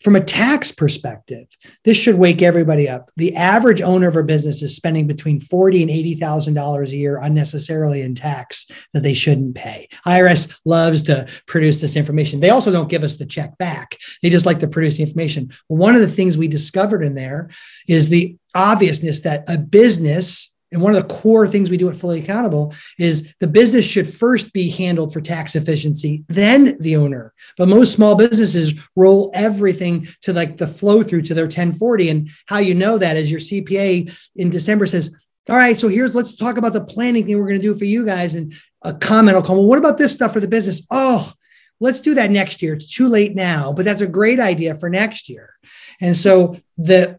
from 0.06 0.16
a 0.16 0.24
tax 0.24 0.72
perspective, 0.72 1.48
this 1.84 1.98
should 1.98 2.14
wake 2.14 2.44
everybody 2.44 2.88
up. 2.88 3.10
The 3.18 3.36
average 3.36 3.82
owner 3.82 4.08
of 4.08 4.16
a 4.16 4.22
business 4.22 4.62
is 4.62 4.76
spending 4.76 5.08
between 5.08 5.40
forty 5.40 5.82
and 5.82 5.90
eighty 5.90 6.14
thousand 6.14 6.54
dollars 6.54 6.92
a 6.92 6.96
year 6.96 7.18
unnecessarily 7.18 8.04
in 8.04 8.14
tax 8.14 8.68
that 8.94 9.02
they 9.02 9.16
shouldn't 9.16 9.56
pay. 9.56 9.90
IRS 10.06 10.60
loves 10.64 11.02
to 11.04 11.28
produce 11.48 11.82
this 11.82 11.96
information. 11.96 12.40
They 12.40 12.52
also 12.52 12.72
don't 12.72 12.88
give 12.88 13.04
us 13.04 13.16
the 13.16 13.26
check 13.26 13.58
back. 13.58 13.98
They 14.22 14.30
just 14.30 14.46
like 14.46 14.60
to 14.60 14.68
produce 14.68 14.98
the 14.98 15.04
information. 15.04 15.52
One 15.70 15.96
of 15.96 16.02
the 16.02 16.08
things 16.08 16.38
we 16.38 16.50
discovered 16.50 17.02
in 17.02 17.16
there 17.16 17.50
is 17.88 18.10
the 18.10 18.38
obviousness 18.54 19.22
that 19.22 19.50
a 19.50 19.58
business 19.58 20.54
and 20.76 20.84
one 20.84 20.94
of 20.94 21.02
the 21.02 21.14
core 21.14 21.48
things 21.48 21.70
we 21.70 21.78
do 21.78 21.90
at 21.90 21.96
Fully 21.96 22.20
Accountable 22.20 22.74
is 23.00 23.34
the 23.40 23.48
business 23.48 23.86
should 23.86 24.14
first 24.14 24.52
be 24.52 24.70
handled 24.70 25.14
for 25.14 25.22
tax 25.22 25.56
efficiency, 25.56 26.26
then 26.28 26.78
the 26.82 26.98
owner. 26.98 27.34
But 27.58 27.70
most 27.70 27.94
small 27.94 28.18
businesses 28.18 28.74
roll 28.94 29.32
everything 29.34 30.10
to 30.24 30.34
like 30.34 30.58
the 30.58 30.68
flow 30.68 31.02
through 31.02 31.22
to 31.24 31.34
their 31.34 31.46
1040. 31.46 32.10
And 32.10 32.30
how 32.48 32.58
you 32.58 32.76
know 32.76 32.98
that 32.98 33.16
is 33.16 33.32
your 33.32 33.40
CPA 33.40 34.30
in 34.36 34.50
December 34.50 34.86
says, 34.86 35.16
all 35.50 35.56
right, 35.56 35.80
so 35.80 35.88
here's 35.88 36.14
let's 36.14 36.36
talk 36.36 36.58
about 36.58 36.74
the 36.74 36.84
planning 36.84 37.26
thing 37.26 37.40
we're 37.40 37.48
going 37.48 37.62
to 37.62 37.66
do 37.66 37.78
for 37.78 37.86
you 37.86 38.06
guys. 38.06 38.36
And 38.36 38.54
a 38.82 38.94
comment 38.94 39.38
will 39.38 39.44
come, 39.44 39.56
well, 39.56 39.68
what 39.68 39.80
about 39.80 39.98
this 39.98 40.12
stuff 40.12 40.34
for 40.34 40.42
the 40.42 40.48
business? 40.50 40.86
Oh, 40.92 41.32
let's 41.80 42.02
do 42.02 42.16
that 42.16 42.32
next 42.32 42.62
year. 42.62 42.74
It's 42.74 42.94
too 42.94 43.08
late 43.08 43.34
now, 43.34 43.72
but 43.72 43.86
that's 43.86 44.02
a 44.02 44.08
great 44.08 44.42
idea 44.42 44.76
for 44.76 44.90
next 44.90 45.30
year. 45.30 45.54
And 46.02 46.18
so 46.18 46.58
the 46.78 47.18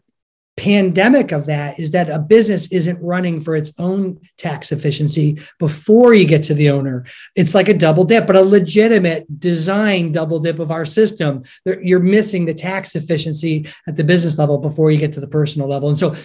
pandemic 0.57 1.31
of 1.31 1.45
that 1.45 1.79
is 1.79 1.91
that 1.91 2.09
a 2.09 2.17
business 2.17 2.71
isn't 2.71 3.01
running 3.01 3.39
for 3.39 3.55
its 3.55 3.71
own 3.77 4.19
tax 4.37 4.71
efficiency 4.71 5.39
before 5.59 6.15
you 6.15 6.25
get 6.25 6.41
to 6.43 6.55
the 6.55 6.71
owner. 6.71 7.05
It's 7.35 7.53
like 7.53 7.69
a 7.69 7.73
double 7.75 8.03
dip, 8.03 8.25
but 8.25 8.35
a 8.35 8.41
legitimate 8.41 9.39
design 9.39 10.11
double 10.11 10.39
dip 10.39 10.57
of 10.57 10.71
our 10.71 10.85
system. 10.85 11.43
You're 11.65 11.99
missing 11.99 12.45
the 12.45 12.55
tax 12.55 12.95
efficiency 12.95 13.67
at 13.87 13.95
the 13.95 14.03
business 14.03 14.39
level 14.39 14.57
before 14.57 14.89
you 14.89 14.97
get 14.97 15.13
to 15.13 15.19
the 15.19 15.27
personal 15.27 15.69
level. 15.69 15.89
And 15.89 15.97
so, 15.97 16.15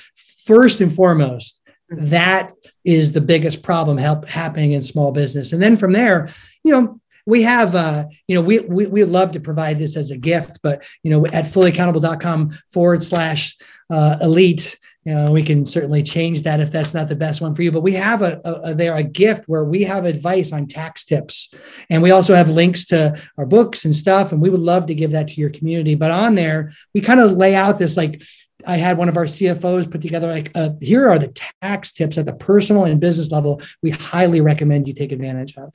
first 0.47 0.81
and 0.81 0.93
foremost, 0.93 1.61
mm-hmm. 1.93 2.07
that 2.07 2.53
is 2.85 3.13
the 3.13 3.21
biggest 3.21 3.63
problem 3.63 3.99
help 3.99 4.27
happening 4.27 4.73
in 4.73 4.81
small 4.81 5.13
business. 5.13 5.53
And 5.53 5.61
then 5.61 5.77
from 5.77 5.93
there, 5.93 6.31
you 6.65 6.73
know, 6.73 7.01
we 7.27 7.43
have 7.43 7.75
uh, 7.75 8.05
you 8.27 8.35
know 8.35 8.41
we, 8.43 8.61
we 8.61 8.87
we 8.87 9.05
love 9.05 9.33
to 9.33 9.41
provide 9.41 9.79
this 9.79 9.97
as 9.97 10.11
a 10.11 10.19
gift 10.19 10.61
but 10.63 10.85
you 11.03 11.11
know 11.11 11.27
at 11.27 11.45
fullyaccountable.com 11.45 12.57
forward 12.71 13.03
slash 13.03 13.57
uh, 13.91 14.17
elite 14.21 14.79
you 15.05 15.13
know, 15.13 15.33
we 15.33 15.43
can 15.43 15.67
certainly 15.67 16.05
change 16.05 16.43
that 16.43 16.61
if 16.61 16.71
that's 16.71 16.95
not 16.95 17.09
the 17.09 17.17
best 17.17 17.41
one 17.41 17.57
for 17.57 17.63
you. 17.63 17.73
But 17.73 17.81
we 17.81 17.93
have 17.95 18.23
a, 18.23 18.41
a, 18.45 18.53
a, 18.53 18.75
there 18.75 18.97
a 18.97 19.03
gift 19.03 19.49
where 19.49 19.65
we 19.65 19.83
have 19.83 20.05
advice 20.05 20.53
on 20.53 20.69
tax 20.69 21.05
tips, 21.05 21.51
and 21.91 22.03
we 22.03 22.13
also 22.13 22.37
have 22.37 22.49
links 22.49 22.85
to 22.87 23.21
our 23.37 23.45
books 23.45 23.85
and 23.85 23.93
stuff. 23.93 24.31
And 24.31 24.41
we 24.41 24.49
would 24.49 24.61
love 24.61 24.87
to 24.87 24.95
give 24.95 25.11
that 25.11 25.29
to 25.29 25.41
your 25.41 25.51
community. 25.51 25.97
But 25.97 26.13
on 26.13 26.37
there, 26.37 26.71
we 26.95 27.01
kind 27.01 27.19
of 27.19 27.33
lay 27.33 27.57
out 27.57 27.81
this 27.81 27.97
like 27.97 28.23
I 28.65 28.77
had 28.77 28.97
one 28.97 29.09
of 29.09 29.17
our 29.17 29.25
CFOs 29.25 29.91
put 29.91 30.03
together 30.03 30.29
like 30.29 30.53
uh, 30.55 30.71
here 30.81 31.09
are 31.09 31.19
the 31.19 31.35
tax 31.61 31.91
tips 31.91 32.17
at 32.17 32.27
the 32.27 32.35
personal 32.35 32.85
and 32.85 33.01
business 33.01 33.33
level. 33.33 33.61
We 33.83 33.91
highly 33.91 34.41
recommend 34.41 34.87
you 34.87 34.95
take 34.95 35.11
advantage 35.11 35.57
of. 35.57 35.75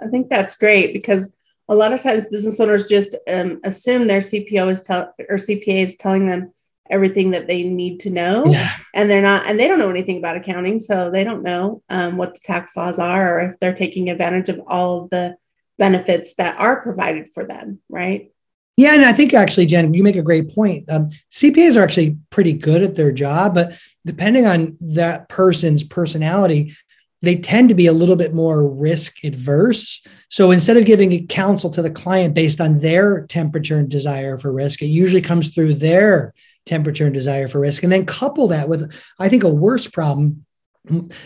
I 0.00 0.08
think 0.08 0.28
that's 0.28 0.56
great 0.56 0.92
because 0.92 1.34
a 1.68 1.74
lot 1.74 1.92
of 1.92 2.02
times 2.02 2.26
business 2.26 2.60
owners 2.60 2.88
just 2.88 3.16
um, 3.32 3.60
assume 3.64 4.06
their 4.06 4.20
CPO 4.20 4.70
is 4.70 4.82
tell 4.82 5.14
or 5.28 5.36
CPA 5.36 5.84
is 5.84 5.96
telling 5.96 6.26
them 6.26 6.52
everything 6.90 7.30
that 7.30 7.46
they 7.46 7.62
need 7.62 8.00
to 8.00 8.10
know. 8.10 8.44
Yeah. 8.46 8.70
and 8.94 9.10
they're 9.10 9.22
not 9.22 9.46
and 9.46 9.58
they 9.58 9.68
don't 9.68 9.78
know 9.78 9.90
anything 9.90 10.18
about 10.18 10.36
accounting 10.36 10.80
so 10.80 11.10
they 11.10 11.24
don't 11.24 11.42
know 11.42 11.82
um, 11.88 12.16
what 12.16 12.34
the 12.34 12.40
tax 12.40 12.76
laws 12.76 12.98
are 12.98 13.38
or 13.38 13.48
if 13.48 13.58
they're 13.58 13.74
taking 13.74 14.10
advantage 14.10 14.48
of 14.48 14.60
all 14.66 15.02
of 15.04 15.10
the 15.10 15.36
benefits 15.78 16.34
that 16.34 16.60
are 16.60 16.82
provided 16.82 17.28
for 17.28 17.44
them 17.44 17.80
right? 17.88 18.30
Yeah 18.76 18.94
and 18.94 19.04
i 19.04 19.12
think 19.12 19.34
actually 19.34 19.66
jen 19.66 19.92
you 19.94 20.02
make 20.02 20.16
a 20.16 20.22
great 20.22 20.54
point. 20.54 20.88
Um, 20.90 21.10
cpas 21.30 21.78
are 21.78 21.82
actually 21.82 22.18
pretty 22.30 22.52
good 22.52 22.82
at 22.82 22.94
their 22.94 23.12
job 23.12 23.54
but 23.54 23.78
depending 24.04 24.46
on 24.46 24.76
that 24.80 25.28
person's 25.28 25.84
personality 25.84 26.74
they 27.22 27.36
tend 27.36 27.68
to 27.68 27.74
be 27.74 27.86
a 27.86 27.92
little 27.92 28.16
bit 28.16 28.34
more 28.34 28.68
risk 28.68 29.24
adverse 29.24 30.02
so 30.28 30.50
instead 30.50 30.76
of 30.76 30.84
giving 30.84 31.26
counsel 31.28 31.70
to 31.70 31.82
the 31.82 31.90
client 31.90 32.34
based 32.34 32.60
on 32.60 32.80
their 32.80 33.26
temperature 33.26 33.78
and 33.78 33.88
desire 33.88 34.38
for 34.38 34.52
risk 34.52 34.82
it 34.82 34.86
usually 34.86 35.22
comes 35.22 35.54
through 35.54 35.74
their 35.74 36.34
temperature 36.66 37.04
and 37.04 37.14
desire 37.14 37.48
for 37.48 37.60
risk. 37.60 37.82
And 37.82 37.92
then 37.92 38.06
couple 38.06 38.48
that 38.48 38.68
with, 38.68 38.94
I 39.18 39.28
think, 39.28 39.44
a 39.44 39.48
worse 39.48 39.86
problem 39.86 40.44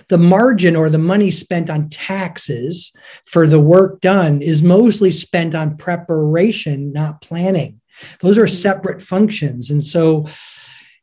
the 0.08 0.18
margin 0.18 0.76
or 0.76 0.90
the 0.90 0.98
money 0.98 1.30
spent 1.30 1.70
on 1.70 1.88
taxes 1.88 2.92
for 3.24 3.46
the 3.46 3.58
work 3.58 4.02
done 4.02 4.42
is 4.42 4.62
mostly 4.62 5.10
spent 5.10 5.54
on 5.54 5.78
preparation, 5.78 6.92
not 6.92 7.22
planning. 7.22 7.80
Those 8.20 8.36
are 8.36 8.44
mm-hmm. 8.44 8.54
separate 8.54 9.00
functions. 9.00 9.70
And 9.70 9.82
so, 9.82 10.26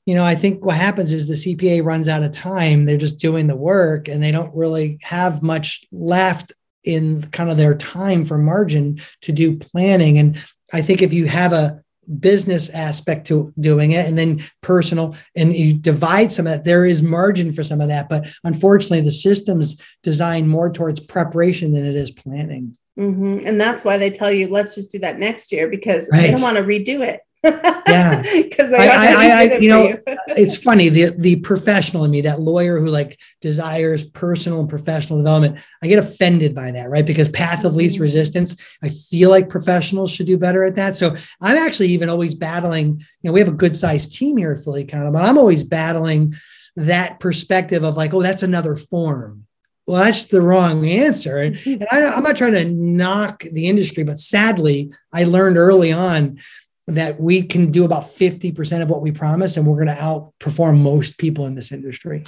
you 0.06 0.16
know, 0.16 0.24
I 0.24 0.36
think 0.36 0.66
what 0.66 0.76
happens 0.76 1.14
is 1.14 1.28
the 1.28 1.34
CPA 1.34 1.84
runs 1.84 2.08
out 2.08 2.24
of 2.24 2.34
time. 2.34 2.86
They're 2.86 2.98
just 2.98 3.20
doing 3.20 3.48
the 3.48 3.56
work 3.56 4.08
and 4.08 4.22
they 4.22 4.32
don't 4.32 4.54
really 4.56 5.00
have 5.02 5.42
much 5.42 5.84
left 5.92 6.54
in 6.84 7.22
kind 7.32 7.50
of 7.50 7.58
their 7.58 7.76
time 7.76 8.26
for 8.26 8.38
margin 8.38 9.00
to 9.22 9.32
do 9.32 9.58
planning. 9.58 10.18
And 10.18 10.44
I 10.74 10.82
think 10.82 11.02
if 11.02 11.14
you 11.14 11.26
have 11.28 11.54
a 11.54 11.82
business 12.20 12.70
aspect 12.70 13.28
to 13.28 13.54
doing 13.60 13.92
it 13.92 14.06
and 14.06 14.18
then 14.18 14.42
personal 14.62 15.16
and 15.38 15.56
you 15.56 15.74
divide 15.74 16.34
some 16.34 16.46
of 16.46 16.52
that 16.52 16.66
there 16.66 16.86
is 16.86 17.02
margin 17.02 17.54
for 17.54 17.64
some 17.64 17.80
of 17.80 17.88
that 17.88 18.10
but 18.10 18.28
unfortunately 18.44 19.00
the 19.00 19.10
system's 19.10 19.82
designed 20.02 20.50
more 20.50 20.70
towards 20.70 21.00
preparation 21.00 21.72
than 21.72 21.86
it 21.86 21.96
is 21.96 22.12
planning 22.12 22.76
mm-hmm. 23.00 23.40
and 23.46 23.60
that's 23.60 23.86
why 23.86 23.98
they 23.98 24.10
tell 24.10 24.30
you 24.30 24.48
let's 24.50 24.76
just 24.76 24.92
do 24.92 25.00
that 25.00 25.18
next 25.18 25.50
year 25.54 25.70
because 25.70 26.10
right. 26.12 26.24
they 26.24 26.32
don't 26.32 26.42
want 26.42 26.58
to 26.58 26.64
redo 26.64 27.00
it 27.08 27.22
yeah 27.44 28.22
because 28.42 28.72
I, 28.72 28.88
I, 28.88 29.28
I, 29.28 29.58
you 29.58 29.70
know 29.70 29.88
you. 29.88 30.02
it's 30.28 30.56
funny 30.56 30.90
the 30.90 31.14
the 31.18 31.38
professional 31.38 32.06
in 32.06 32.12
me 32.12 32.22
that 32.22 32.40
lawyer 32.40 32.80
who 32.80 32.88
like 32.88 33.20
desires 33.42 34.04
personal 34.04 34.62
and 34.62 34.70
professional 34.70 35.20
development 35.20 35.60
i 35.82 35.88
get 35.88 36.00
offended 36.00 36.56
by 36.56 36.72
that 36.72 36.90
right 36.90 37.06
because 37.06 37.28
path 37.30 37.66
of 37.66 37.76
least 37.76 37.96
mm-hmm. 37.96 38.04
resistance 38.04 38.56
i 38.82 38.90
feel 38.90 39.30
like 39.30 39.50
professionals 39.50 40.12
should 40.12 40.28
do 40.28 40.38
better 40.38 40.64
at 40.64 40.76
that 40.76 40.96
so 40.96 41.16
i'm 41.42 41.58
actually 41.58 41.90
even 41.90 42.10
always 42.10 42.36
battling 42.36 43.00
you 43.22 43.30
know 43.30 43.32
we 43.32 43.40
have 43.40 43.50
a 43.50 43.54
good 43.54 43.76
sized 43.76 44.14
team 44.14 44.38
here 44.38 44.54
at 44.54 44.64
fully 44.64 44.82
accountable 44.82 45.20
but 45.20 45.26
i'm 45.26 45.38
always 45.38 45.64
battling 45.64 46.34
that 46.76 47.20
perspective 47.20 47.84
of 47.84 47.98
like 47.98 48.14
oh 48.14 48.22
that's 48.22 48.44
another 48.44 48.76
form 48.76 49.46
well, 49.86 50.04
that's 50.04 50.28
the 50.28 50.42
wrong 50.42 50.88
answer. 50.88 51.38
And, 51.38 51.60
and 51.66 51.88
I, 51.92 52.00
am 52.00 52.24
not 52.24 52.38
trying 52.38 52.54
to 52.54 52.66
knock 52.66 53.44
the 53.44 53.68
industry, 53.68 54.04
but 54.04 54.20
sadly, 54.20 54.94
I 55.12 55.26
learned 55.26 55.58
early 55.58 55.92
on 55.92 56.40
that 56.88 57.20
we 57.20 57.44
can 57.44 57.72
do 57.72 57.86
about 57.86 58.04
50% 58.04 58.82
of 58.82 58.90
what 58.90 59.02
we 59.02 59.12
promise 59.12 59.56
and 59.56 59.66
we're 59.66 59.84
going 59.84 59.88
to 59.88 59.94
outperform 59.94 60.80
most 60.80 61.18
people 61.18 61.48
in 61.48 61.56
this 61.56 61.72
industry. 61.72 62.24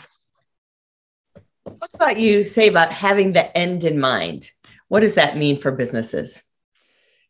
What 1.63 1.91
about 1.93 2.17
you 2.17 2.43
say 2.43 2.69
about 2.69 2.91
having 2.91 3.33
the 3.33 3.55
end 3.57 3.83
in 3.83 4.00
mind? 4.00 4.50
What 4.88 5.01
does 5.01 5.15
that 5.15 5.38
mean 5.38 5.57
for 5.57 5.71
businesses? 5.71 6.43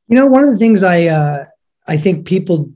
You 0.07 0.15
know, 0.15 0.27
one 0.27 0.45
of 0.45 0.51
the 0.51 0.57
things 0.57 0.83
I 0.83 1.05
uh, 1.05 1.45
I 1.87 1.97
think 1.97 2.27
people 2.27 2.71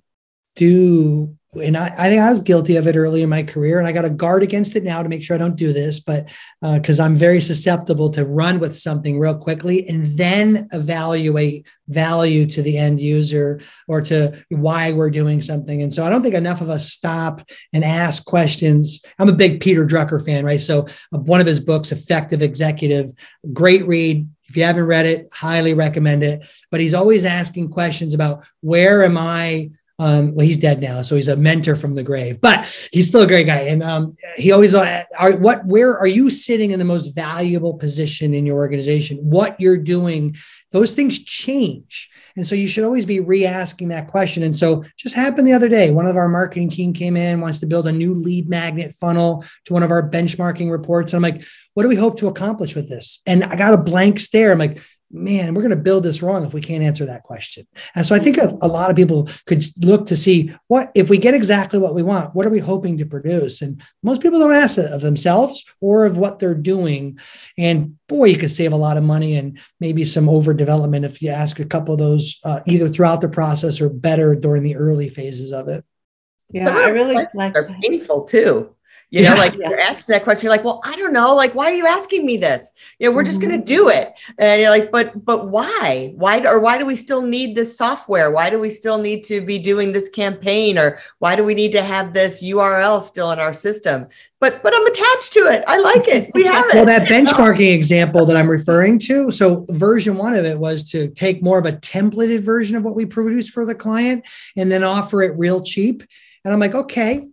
do 0.56 1.38
and 1.54 1.76
I, 1.76 1.88
I 1.98 2.10
think 2.10 2.22
I 2.22 2.30
was 2.30 2.42
guilty 2.42 2.76
of 2.76 2.86
it 2.86 2.96
early 2.96 3.24
in 3.24 3.30
my 3.30 3.42
career, 3.42 3.80
and 3.80 3.88
I 3.88 3.92
got 3.92 4.04
to 4.04 4.10
guard 4.10 4.44
against 4.44 4.76
it 4.76 4.84
now 4.84 5.02
to 5.02 5.10
make 5.10 5.24
sure 5.24 5.36
I 5.36 5.40
don't 5.40 5.58
do 5.58 5.74
this. 5.74 6.00
But 6.00 6.30
because 6.62 7.00
uh, 7.00 7.04
I'm 7.04 7.16
very 7.16 7.42
susceptible 7.42 8.12
to 8.12 8.26
run 8.26 8.60
with 8.60 8.78
something 8.78 9.18
real 9.18 9.36
quickly 9.36 9.88
and 9.88 10.06
then 10.18 10.68
evaluate 10.72 11.66
value 11.88 12.46
to 12.46 12.62
the 12.62 12.78
end 12.78 13.00
user 13.00 13.60
or 13.88 14.00
to 14.02 14.44
why 14.50 14.92
we're 14.92 15.10
doing 15.10 15.42
something. 15.42 15.82
And 15.82 15.92
so 15.92 16.06
I 16.06 16.10
don't 16.10 16.22
think 16.22 16.36
enough 16.36 16.62
of 16.62 16.70
us 16.70 16.92
stop 16.92 17.42
and 17.74 17.84
ask 17.84 18.26
questions. 18.26 19.02
I'm 19.18 19.30
a 19.30 19.34
big 19.34 19.60
Peter 19.60 19.88
Drucker 19.88 20.24
fan, 20.24 20.46
right? 20.46 20.62
So 20.62 20.86
uh, 21.14 21.18
one 21.18 21.42
of 21.42 21.48
his 21.48 21.60
books, 21.60 21.92
Effective 21.92 22.44
Executive, 22.44 23.12
great 23.54 23.88
read. 23.88 24.30
If 24.48 24.58
you 24.58 24.64
haven't 24.64 24.86
read 24.86 25.06
it, 25.06 25.30
highly 25.34 25.74
recommend 25.74 26.24
it. 26.24 26.44
But 26.72 26.80
he's 26.80 26.94
always 26.94 27.26
asking 27.26 27.70
questions 27.70 28.14
about 28.14 28.44
where 28.62 29.04
am 29.04 29.18
I 29.18 29.72
um, 30.00 30.34
well, 30.34 30.46
he's 30.46 30.58
dead 30.58 30.80
now, 30.80 31.02
so 31.02 31.18
he's 31.18 31.28
a 31.28 31.36
mentor 31.36 31.76
from 31.76 31.94
the 31.94 32.04
grave, 32.04 32.40
but 32.40 32.66
he's 32.94 33.10
still 33.10 33.22
a 33.22 33.28
great 33.28 33.48
guy. 33.48 33.64
And 33.64 33.84
um, 33.84 34.16
he 34.38 34.54
always, 34.54 34.74
uh, 34.74 35.04
are, 35.20 35.36
what, 35.36 35.66
where 35.66 35.98
are 35.98 36.08
you 36.08 36.30
sitting 36.30 36.72
in 36.72 36.80
the 36.80 36.86
most 36.86 37.10
valuable 37.10 37.74
position 37.74 38.34
in 38.34 38.46
your 38.46 38.56
organization? 38.56 39.18
What 39.18 39.60
you're 39.60 39.78
doing, 39.78 40.38
those 40.72 40.94
things 40.94 41.20
change, 41.20 42.10
and 42.38 42.48
so 42.48 42.56
you 42.56 42.70
should 42.70 42.86
always 42.86 43.06
be 43.06 43.20
re-asking 43.20 43.90
that 43.90 44.08
question. 44.08 44.44
And 44.44 44.56
so, 44.56 44.86
just 44.96 45.16
happened 45.16 45.46
the 45.46 45.54
other 45.54 45.68
day, 45.68 45.92
one 45.92 46.06
of 46.06 46.16
our 46.16 46.30
marketing 46.30 46.70
team 46.70 46.94
came 46.94 47.18
in, 47.18 47.42
wants 47.42 47.60
to 47.60 47.66
build 47.66 47.86
a 47.88 47.92
new 47.92 48.14
lead 48.14 48.48
magnet 48.48 48.96
funnel 48.96 49.44
to 49.66 49.74
one 49.74 49.84
of 49.84 49.92
our 49.92 50.10
benchmarking 50.10 50.72
reports, 50.72 51.12
and 51.12 51.18
I'm 51.18 51.34
like, 51.34 51.44
what 51.74 51.84
do 51.84 51.90
we 51.90 51.96
hope 51.96 52.20
to 52.20 52.28
accomplish 52.28 52.74
with 52.74 52.88
this? 52.88 53.22
And 53.26 53.44
I 53.44 53.58
got 53.58 53.74
a 53.74 53.78
blank 53.78 54.20
stare. 54.20 54.54
I'm 54.54 54.60
like, 54.60 54.82
man, 55.12 55.54
we're 55.54 55.62
going 55.62 55.72
to 55.72 55.76
build 55.76 56.04
this 56.04 56.22
wrong 56.22 56.46
if 56.46 56.54
we 56.54 56.62
can't 56.62 56.84
answer 56.84 57.06
that 57.06 57.24
question. 57.24 57.66
And 57.96 58.06
so 58.06 58.16
I 58.16 58.20
think 58.20 58.38
a, 58.38 58.56
a, 58.62 58.68
lot 58.68 58.90
of 58.90 58.96
people 58.96 59.28
could 59.46 59.66
look 59.84 60.08
to 60.08 60.16
see 60.16 60.54
what, 60.68 60.92
if 60.94 61.10
we 61.10 61.18
get 61.18 61.34
exactly 61.34 61.80
what 61.80 61.96
we 61.96 62.04
want, 62.04 62.36
what 62.36 62.46
are 62.46 62.52
we 62.52 62.60
hoping 62.60 62.98
to 62.98 63.06
produce? 63.06 63.62
And 63.62 63.82
most 64.04 64.22
people 64.22 64.40
don't 64.40 64.54
ask 64.54 64.78
it 64.78 64.92
of 64.92 65.02
themselves 65.02 65.66
or 65.82 66.06
of 66.06 66.18
what 66.18 66.40
they're 66.40 66.54
doing. 66.54 67.20
And 67.58 67.98
boy, 68.08 68.26
you 68.26 68.38
could 68.38 68.52
save 68.52 68.72
a 68.72 68.78
lot 68.78 68.98
of 68.98 69.04
money 69.04 69.36
and 69.36 69.60
maybe 69.80 70.06
some 70.06 70.28
overdevelopment 70.28 71.06
if 71.06 71.22
you 71.22 71.30
ask 71.30 71.60
a 71.60 71.66
couple 71.66 71.94
of 71.94 72.00
those 72.00 72.40
uh, 72.46 72.60
either 72.68 72.90
throughout 72.90 73.22
the 73.22 73.30
process 73.30 73.82
or 73.82 73.90
better 73.90 74.36
during 74.36 74.64
the 74.64 74.76
early 74.76 75.10
phases 75.10 75.52
of 75.52 75.68
it. 75.68 75.84
Yeah, 76.52 76.70
I 76.70 76.88
really 76.88 77.28
like 77.34 77.56
are 77.56 77.70
painful 77.82 78.24
too. 78.24 78.76
You 79.12 79.24
know, 79.24 79.34
yeah. 79.34 79.40
like 79.40 79.54
you're 79.58 79.80
asking 79.80 80.14
that 80.14 80.24
question, 80.24 80.48
you're 80.48 80.56
like, 80.56 80.64
well, 80.64 80.82
I 80.84 80.96
don't 80.96 81.14
know. 81.14 81.36
Like, 81.36 81.56
why 81.56 81.72
are 81.72 81.74
you 81.74 81.88
asking 81.88 82.26
me 82.26 82.38
this? 82.38 82.74
You 83.00 83.10
know, 83.10 83.16
we're 83.16 83.24
mm-hmm. 83.24 83.28
just 83.28 83.42
going 83.42 83.60
to 83.60 83.66
do 83.66 83.90
it. 83.90 84.20
And 84.38 84.62
you're 84.62 84.70
like, 84.70 84.92
but, 84.92 85.26
but 85.26 85.50
why? 85.50 86.14
Why, 86.16 86.40
or 86.46 86.60
why 86.60 86.78
do 86.78 86.86
we 86.86 86.96
still 86.96 87.22
need 87.22 87.56
this 87.56 87.78
software? 87.78 88.32
Why 88.32 88.50
do 88.50 88.60
we 88.60 88.70
still 88.70 88.98
need 88.98 89.24
to 89.26 89.42
be 89.42 89.58
doing 89.58 89.92
this 89.92 90.10
campaign? 90.10 90.78
Or 90.78 91.00
why 91.20 91.36
do 91.36 91.44
we 91.44 91.54
need 91.54 91.72
to 91.72 91.82
have 91.82 92.14
this 92.14 92.44
URL 92.44 93.02
still 93.02 93.32
in 93.32 93.40
our 93.40 93.54
system? 93.54 94.08
But, 94.40 94.64
but 94.64 94.74
I'm 94.76 94.86
attached 94.86 95.34
to 95.34 95.40
it. 95.52 95.64
I 95.68 95.78
like 95.78 96.08
it. 96.08 96.32
We 96.34 96.46
have 96.46 96.68
it. 96.70 96.76
well, 96.76 96.86
that 96.86 97.08
benchmarking 97.08 97.74
example 97.74 98.26
that 98.26 98.38
I'm 98.38 98.50
referring 98.50 99.00
to. 99.00 99.32
So, 99.32 99.66
version 99.70 100.18
one 100.18 100.34
of 100.34 100.46
it 100.46 100.58
was 100.58 100.90
to 100.92 101.10
take 101.10 101.44
more 101.44 101.60
of 101.60 101.66
a 101.66 101.74
templated 101.74 102.40
version 102.40 102.78
of 102.78 102.84
what 102.84 102.96
we 102.96 103.06
produce 103.06 103.50
for 103.50 103.66
the 103.66 103.76
client 103.76 104.26
and 104.56 104.72
then 104.72 104.84
offer 104.84 105.22
it 105.24 105.38
real 105.38 105.62
cheap. 105.62 106.04
And 106.46 106.54
I'm 106.54 106.60
like, 106.60 106.74
okay, 106.74 107.28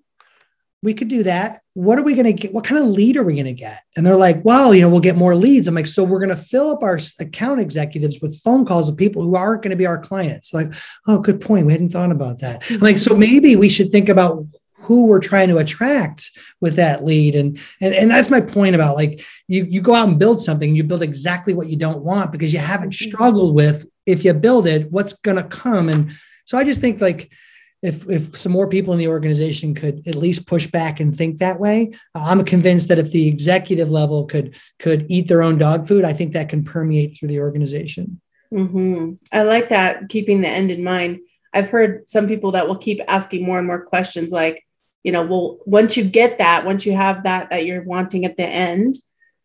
we 0.82 0.94
could 0.94 1.08
do 1.08 1.22
that. 1.22 1.60
What 1.74 1.98
are 1.98 2.02
we 2.02 2.14
going 2.14 2.26
to 2.26 2.32
get? 2.32 2.52
What 2.52 2.64
kind 2.64 2.80
of 2.80 2.88
lead 2.88 3.16
are 3.16 3.24
we 3.24 3.34
going 3.34 3.46
to 3.46 3.52
get? 3.52 3.82
And 3.96 4.06
they're 4.06 4.14
like, 4.14 4.44
well, 4.44 4.74
you 4.74 4.82
know, 4.82 4.88
we'll 4.88 5.00
get 5.00 5.16
more 5.16 5.34
leads. 5.34 5.66
I'm 5.66 5.74
like, 5.74 5.86
so 5.86 6.04
we're 6.04 6.20
going 6.20 6.28
to 6.28 6.36
fill 6.36 6.70
up 6.70 6.82
our 6.82 7.00
account 7.18 7.60
executives 7.60 8.20
with 8.20 8.40
phone 8.42 8.64
calls 8.66 8.88
of 8.88 8.96
people 8.96 9.22
who 9.22 9.34
aren't 9.34 9.62
going 9.62 9.70
to 9.70 9.76
be 9.76 9.86
our 9.86 9.98
clients. 9.98 10.54
Like, 10.54 10.74
oh, 11.06 11.18
good 11.18 11.40
point. 11.40 11.66
We 11.66 11.72
hadn't 11.72 11.90
thought 11.90 12.12
about 12.12 12.38
that. 12.40 12.70
I'm 12.70 12.80
like, 12.80 12.98
so 12.98 13.16
maybe 13.16 13.56
we 13.56 13.68
should 13.68 13.90
think 13.90 14.08
about 14.08 14.46
who 14.78 15.06
we're 15.06 15.18
trying 15.18 15.48
to 15.48 15.58
attract 15.58 16.30
with 16.60 16.76
that 16.76 17.04
lead. 17.04 17.34
And, 17.34 17.58
and, 17.80 17.92
and 17.92 18.10
that's 18.10 18.30
my 18.30 18.40
point 18.40 18.76
about 18.76 18.94
like, 18.94 19.24
you, 19.48 19.64
you 19.64 19.80
go 19.80 19.94
out 19.94 20.08
and 20.08 20.18
build 20.18 20.40
something, 20.40 20.76
you 20.76 20.84
build 20.84 21.02
exactly 21.02 21.54
what 21.54 21.68
you 21.68 21.76
don't 21.76 22.04
want 22.04 22.30
because 22.30 22.52
you 22.52 22.60
haven't 22.60 22.92
mm-hmm. 22.92 23.10
struggled 23.10 23.56
with, 23.56 23.86
if 24.04 24.24
you 24.24 24.32
build 24.34 24.68
it, 24.68 24.92
what's 24.92 25.14
going 25.14 25.38
to 25.38 25.42
come. 25.42 25.88
And 25.88 26.12
so 26.44 26.56
I 26.56 26.62
just 26.62 26.80
think 26.80 27.00
like, 27.00 27.32
if 27.82 28.08
if 28.08 28.36
some 28.36 28.52
more 28.52 28.68
people 28.68 28.92
in 28.92 28.98
the 28.98 29.08
organization 29.08 29.74
could 29.74 30.06
at 30.08 30.14
least 30.14 30.46
push 30.46 30.66
back 30.66 31.00
and 31.00 31.14
think 31.14 31.38
that 31.38 31.60
way, 31.60 31.92
I'm 32.14 32.44
convinced 32.44 32.88
that 32.88 32.98
if 32.98 33.12
the 33.12 33.28
executive 33.28 33.90
level 33.90 34.24
could 34.24 34.56
could 34.78 35.06
eat 35.08 35.28
their 35.28 35.42
own 35.42 35.58
dog 35.58 35.86
food, 35.86 36.04
I 36.04 36.12
think 36.12 36.32
that 36.32 36.48
can 36.48 36.64
permeate 36.64 37.16
through 37.16 37.28
the 37.28 37.40
organization. 37.40 38.20
Mm-hmm. 38.52 39.14
I 39.32 39.42
like 39.42 39.68
that, 39.70 40.08
keeping 40.08 40.40
the 40.40 40.48
end 40.48 40.70
in 40.70 40.82
mind. 40.84 41.20
I've 41.52 41.68
heard 41.70 42.08
some 42.08 42.26
people 42.26 42.52
that 42.52 42.66
will 42.68 42.76
keep 42.76 43.00
asking 43.08 43.44
more 43.44 43.58
and 43.58 43.66
more 43.66 43.84
questions, 43.84 44.30
like, 44.30 44.64
you 45.02 45.12
know, 45.12 45.24
well, 45.24 45.58
once 45.64 45.96
you 45.96 46.04
get 46.04 46.38
that, 46.38 46.64
once 46.64 46.86
you 46.86 46.92
have 46.94 47.24
that 47.24 47.50
that 47.50 47.66
you're 47.66 47.82
wanting 47.82 48.24
at 48.24 48.36
the 48.36 48.46
end, 48.46 48.94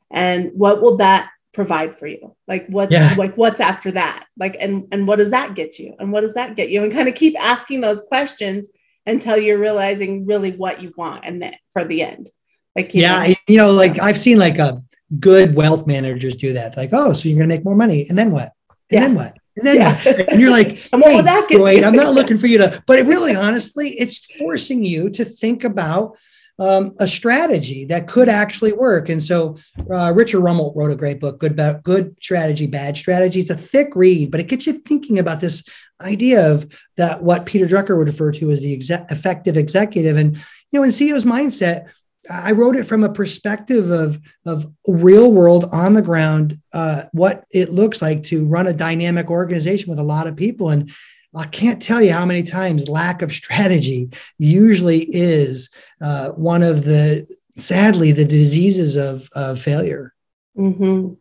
and 0.10 0.52
what 0.54 0.82
will 0.82 0.98
that 0.98 1.30
provide 1.54 1.98
for 1.98 2.08
you? 2.08 2.36
Like 2.48 2.68
what's 2.68 2.92
yeah. 2.92 3.16
like 3.18 3.36
what's 3.36 3.60
after 3.60 3.92
that? 3.92 4.26
Like 4.38 4.58
and 4.60 4.88
and 4.92 5.08
what 5.08 5.18
does 5.18 5.32
that 5.32 5.56
get 5.56 5.80
you? 5.80 5.96
And 6.00 6.12
what 6.12 6.22
does 6.22 6.34
that 6.36 6.56
get 6.56 6.70
you? 6.70 6.84
And 6.84 6.92
kind 6.92 7.10
of 7.10 7.16
keep 7.16 7.40
asking 7.40 7.82
those 7.82 8.02
questions 8.02 8.70
until 9.06 9.38
you're 9.38 9.58
realizing 9.58 10.26
really 10.26 10.52
what 10.52 10.82
you 10.82 10.94
want 10.96 11.26
and 11.26 11.42
then 11.42 11.56
for 11.72 11.84
the 11.84 12.02
end. 12.02 12.30
Like 12.76 12.94
you 12.94 13.02
yeah 13.02 13.28
know, 13.28 13.36
you 13.48 13.58
know 13.58 13.72
like 13.72 14.00
i've 14.00 14.18
seen 14.18 14.38
like 14.38 14.58
a 14.58 14.82
good 15.20 15.56
wealth 15.56 15.88
managers 15.88 16.36
do 16.36 16.54
that. 16.54 16.78
Like 16.78 16.92
oh 16.94 17.14
so 17.14 17.28
you're 17.28 17.38
gonna 17.38 17.48
make 17.48 17.66
more 17.66 17.76
money 17.76 18.08
and 18.10 18.18
then 18.18 18.32
what? 18.32 18.52
And 18.70 18.80
yeah. 18.92 19.00
then 19.02 19.16
what? 19.16 19.38
And 19.58 19.68
then 19.68 19.76
yeah. 19.76 20.26
and 20.30 20.40
you're 20.40 20.52
like, 20.52 20.88
and 20.94 21.04
hey, 21.04 21.42
Freud, 21.50 21.84
I'm 21.84 21.96
not 21.96 22.14
looking 22.16 22.38
for 22.38 22.48
you 22.48 22.58
to, 22.60 22.82
but 22.88 23.06
really, 23.06 23.36
honestly, 23.36 23.90
it's 24.00 24.38
forcing 24.38 24.84
you 24.84 25.10
to 25.10 25.26
think 25.26 25.66
about 25.66 26.18
um, 26.60 26.94
a 27.00 27.08
strategy 27.08 27.86
that 27.86 28.08
could 28.08 28.30
actually 28.30 28.74
work. 28.74 29.10
And 29.10 29.22
so 29.22 29.58
uh, 29.92 30.14
Richard 30.16 30.42
Rumelt 30.42 30.76
wrote 30.76 30.92
a 30.92 30.96
great 30.96 31.20
book, 31.20 31.40
Good 31.40 31.54
About 31.54 31.84
Good 31.84 32.16
Strategy, 32.22 32.68
Bad 32.68 32.98
Strategy. 32.98 33.40
It's 33.40 33.50
a 33.50 33.58
thick 33.58 33.96
read, 33.96 34.32
but 34.32 34.40
it 34.40 34.48
gets 34.48 34.68
you 34.68 34.74
thinking 34.74 35.20
about 35.20 35.42
this 35.42 35.64
idea 36.02 36.52
of 36.52 36.68
that 36.98 37.24
what 37.24 37.46
Peter 37.46 37.66
Drucker 37.66 37.98
would 37.98 38.08
refer 38.08 38.32
to 38.34 38.52
as 38.52 38.62
the 38.62 38.74
effective 39.10 39.58
executive. 39.58 40.18
And 40.18 40.38
you 40.72 40.80
know, 40.80 40.84
in 40.84 40.92
CEO's 40.92 41.26
mindset, 41.26 41.86
I 42.30 42.52
wrote 42.52 42.76
it 42.76 42.86
from 42.86 43.04
a 43.04 43.12
perspective 43.12 43.90
of 43.90 44.20
of 44.46 44.72
real 44.88 45.32
world 45.32 45.66
on 45.72 45.94
the 45.94 46.02
ground, 46.02 46.60
uh, 46.74 47.04
what 47.12 47.46
it 47.52 47.70
looks 47.70 48.02
like 48.02 48.24
to 48.24 48.46
run 48.46 48.68
a 48.68 48.74
dynamic 48.74 49.32
organization 49.32 49.90
with 49.90 50.00
a 50.00 50.04
lot 50.04 50.28
of 50.28 50.36
people. 50.36 50.70
And 50.70 50.92
I 51.36 51.46
can't 51.46 51.82
tell 51.82 52.02
you 52.02 52.12
how 52.12 52.26
many 52.26 52.44
times 52.44 52.90
lack 52.90 53.22
of 53.22 53.32
strategy 53.32 54.10
usually 54.38 55.04
is 55.04 55.70
uh, 56.02 56.32
one 56.32 56.62
of 56.62 56.84
the, 56.84 57.26
sadly, 57.58 58.12
the 58.12 58.26
diseases 58.26 58.98
of, 58.98 59.30
of 59.34 59.62
failure. 59.62 60.14
Mm-hmm. 60.58 61.14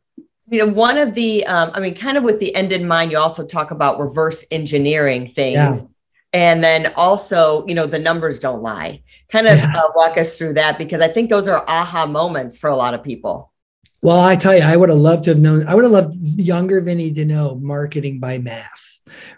You 0.53 0.59
know, 0.59 0.73
one 0.73 0.99
of 0.99 1.15
the, 1.15 1.47
um, 1.47 1.71
I 1.75 1.81
mean, 1.81 1.95
kind 1.95 2.19
of 2.19 2.25
with 2.25 2.41
the 2.41 2.53
end 2.57 2.73
in 2.73 2.89
mind, 2.89 3.13
you 3.13 3.19
also 3.19 3.47
talk 3.47 3.71
about 3.71 4.01
reverse 4.01 4.45
engineering 4.51 5.33
things. 5.35 5.55
Yeah. 5.55 5.83
And 6.33 6.63
then 6.63 6.93
also, 6.97 7.65
you 7.67 7.75
know, 7.77 7.87
the 7.87 7.99
numbers 7.99 8.41
don't 8.41 8.63
lie. 8.63 9.03
Kind 9.31 9.47
of 9.47 9.59
yeah. 9.59 9.73
uh, 9.77 9.91
walk 9.95 10.19
us 10.19 10.37
through 10.37 10.55
that 10.55 10.77
because 10.77 11.01
I 11.01 11.09
think 11.09 11.31
those 11.31 11.47
are 11.47 11.65
aha 11.69 12.07
moments 12.07 12.59
for 12.59 12.69
a 12.69 12.75
lot 12.75 12.95
of 12.95 13.05
people. 13.05 13.53
Well, 14.03 14.19
I 14.19 14.35
tell 14.35 14.57
you, 14.57 14.63
I 14.63 14.77
would 14.77 14.89
have 14.89 14.99
loved 14.99 15.25
to 15.25 15.31
have 15.31 15.39
known, 15.39 15.67
I 15.69 15.75
would 15.77 15.85
have 15.85 15.93
loved 15.93 16.15
younger 16.17 16.81
Vinny 16.81 17.13
to 17.13 17.25
know 17.25 17.55
marketing 17.57 18.19
by 18.19 18.39
math 18.39 18.90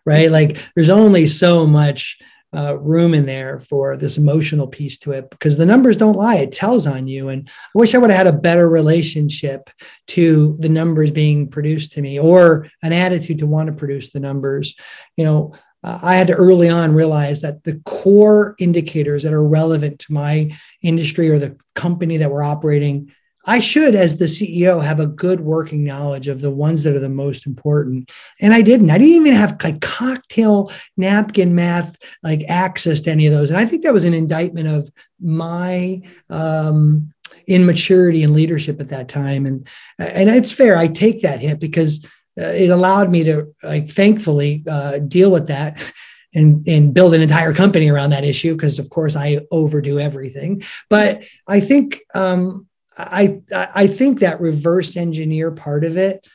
right? 0.05 0.31
Like 0.31 0.59
there's 0.75 0.91
only 0.91 1.27
so 1.27 1.67
much 1.67 2.19
uh, 2.55 2.79
room 2.79 3.15
in 3.15 3.25
there 3.25 3.61
for 3.61 3.97
this 3.97 4.19
emotional 4.19 4.67
piece 4.67 4.99
to 4.99 5.13
it 5.13 5.31
because 5.31 5.57
the 5.57 5.67
numbers 5.67 5.97
don't 5.97 6.17
lie. 6.17 6.37
It 6.37 6.53
tells 6.53 6.87
on 6.87 7.09
you. 7.09 7.29
And 7.31 7.49
I 7.49 7.79
wish 7.79 7.95
I 7.95 7.99
would 7.99 8.11
have 8.11 8.27
had 8.27 8.35
a 8.35 8.39
better 8.39 8.69
relationship 8.69 9.71
to 10.09 10.55
the 10.59 10.69
numbers 10.69 11.11
being 11.11 11.49
produced 11.49 11.93
to 11.93 12.03
me 12.03 12.19
or 12.19 12.69
an 12.83 12.93
attitude 12.93 13.39
to 13.39 13.47
want 13.47 13.69
to 13.69 13.73
produce 13.73 14.11
the 14.11 14.21
numbers. 14.21 14.77
You 15.17 15.25
know, 15.25 15.55
uh, 15.83 15.99
I 16.03 16.17
had 16.17 16.27
to 16.29 16.35
early 16.35 16.69
on 16.69 16.95
realize 16.95 17.41
that 17.41 17.65
the 17.65 17.81
core 17.87 18.55
indicators 18.59 19.23
that 19.23 19.33
are 19.33 19.43
relevant 19.43 20.01
to 20.01 20.13
my 20.13 20.53
industry 20.83 21.31
or 21.31 21.39
the 21.39 21.57
company 21.75 22.19
that 22.19 22.31
we're 22.31 22.43
operating 22.43 23.13
I 23.45 23.61
should, 23.61 23.95
as 23.95 24.17
the 24.17 24.27
CEO, 24.27 24.85
have 24.85 25.01
a 25.01 25.07
good 25.07 25.41
working 25.41 25.85
knowledge 25.85 26.29
of 26.29 26.41
the 26.41 26.51
ones 26.51 26.83
that 26.83 26.95
are 26.95 27.01
the 27.01 27.09
most 27.09 27.47
important. 27.47 28.11
And 28.41 28.55
I 28.55 28.63
didn't. 28.63 28.91
I 28.91 28.99
didn't 28.99 29.15
even 29.15 29.33
have 29.33 29.63
like 29.63 29.81
cocktail 29.81 30.71
napkin 30.97 31.55
math, 31.55 31.97
like 32.23 32.43
access 32.49 33.01
to 33.03 33.11
any 33.11 33.27
of 33.27 33.33
those. 33.33 33.51
And 33.51 33.59
I 33.59 33.67
think 33.67 33.83
that 33.83 33.93
was 33.93 34.05
an 34.05 34.15
indictment 34.15 34.69
of 34.69 34.91
my 35.21 36.03
um, 36.31 37.13
immaturity 37.47 38.23
and 38.23 38.33
leadership 38.33 38.81
at 38.81 38.89
that 38.89 39.09
time. 39.09 39.47
And 39.47 39.67
and 39.99 40.31
it's 40.31 40.53
fair. 40.53 40.77
I 40.77 40.87
take 40.87 41.23
that 41.23 41.41
hit 41.41 41.59
because 41.59 42.05
uh, 42.41 42.45
it 42.45 42.71
allowed 42.71 43.11
me 43.11 43.25
to, 43.25 43.53
like, 43.63 43.91
thankfully, 43.91 44.65
uh, 44.69 44.99
deal 45.01 45.31
with 45.31 45.49
that. 45.49 45.93
and, 46.35 46.67
and 46.67 46.95
build 46.95 47.13
an 47.13 47.21
entire 47.21 47.53
company 47.53 47.91
around 47.91 48.09
that 48.09 48.25
issue 48.25 48.55
because 48.55 48.79
of 48.79 48.89
course 48.89 49.17
I 49.17 49.41
overdo 49.51 50.01
everything. 50.01 50.63
But 50.89 51.25
I 51.47 51.61
think 51.61 52.01
um, 52.15 52.67
I 52.99 53.41
I 53.53 53.87
think 53.87 54.21
that 54.21 54.41
reverse 54.41 54.97
engineer 54.97 55.51
part 55.51 55.85
of 55.85 55.97
it 55.97 56.27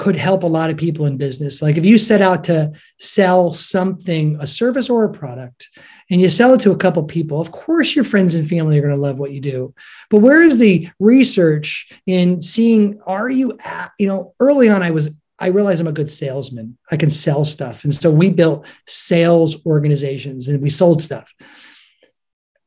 could 0.00 0.16
help 0.16 0.42
a 0.42 0.46
lot 0.46 0.70
of 0.70 0.78
people 0.78 1.04
in 1.04 1.18
business. 1.18 1.60
Like 1.60 1.76
if 1.76 1.84
you 1.84 1.98
set 1.98 2.22
out 2.22 2.44
to 2.44 2.72
sell 3.00 3.52
something, 3.52 4.38
a 4.40 4.46
service 4.46 4.88
or 4.88 5.04
a 5.04 5.12
product, 5.12 5.68
and 6.10 6.22
you 6.22 6.30
sell 6.30 6.54
it 6.54 6.60
to 6.60 6.70
a 6.70 6.76
couple 6.76 7.02
people, 7.04 7.38
of 7.38 7.50
course 7.50 7.94
your 7.94 8.04
friends 8.04 8.34
and 8.34 8.48
family 8.48 8.78
are 8.78 8.82
going 8.82 8.94
to 8.94 9.00
love 9.00 9.18
what 9.18 9.32
you 9.32 9.42
do. 9.42 9.74
But 10.08 10.20
where 10.20 10.42
is 10.42 10.56
the 10.56 10.88
research 10.98 11.92
in 12.06 12.40
seeing 12.40 12.98
are 13.06 13.28
you 13.28 13.58
at, 13.62 13.92
you 13.98 14.06
know, 14.06 14.34
early 14.40 14.70
on 14.70 14.82
I 14.82 14.90
was 14.90 15.10
I 15.38 15.48
realized 15.48 15.82
I'm 15.82 15.86
a 15.86 15.92
good 15.92 16.10
salesman. 16.10 16.78
I 16.90 16.96
can 16.96 17.10
sell 17.10 17.44
stuff. 17.44 17.84
And 17.84 17.94
so 17.94 18.10
we 18.10 18.30
built 18.30 18.66
sales 18.86 19.64
organizations 19.66 20.48
and 20.48 20.62
we 20.62 20.70
sold 20.70 21.02
stuff 21.02 21.34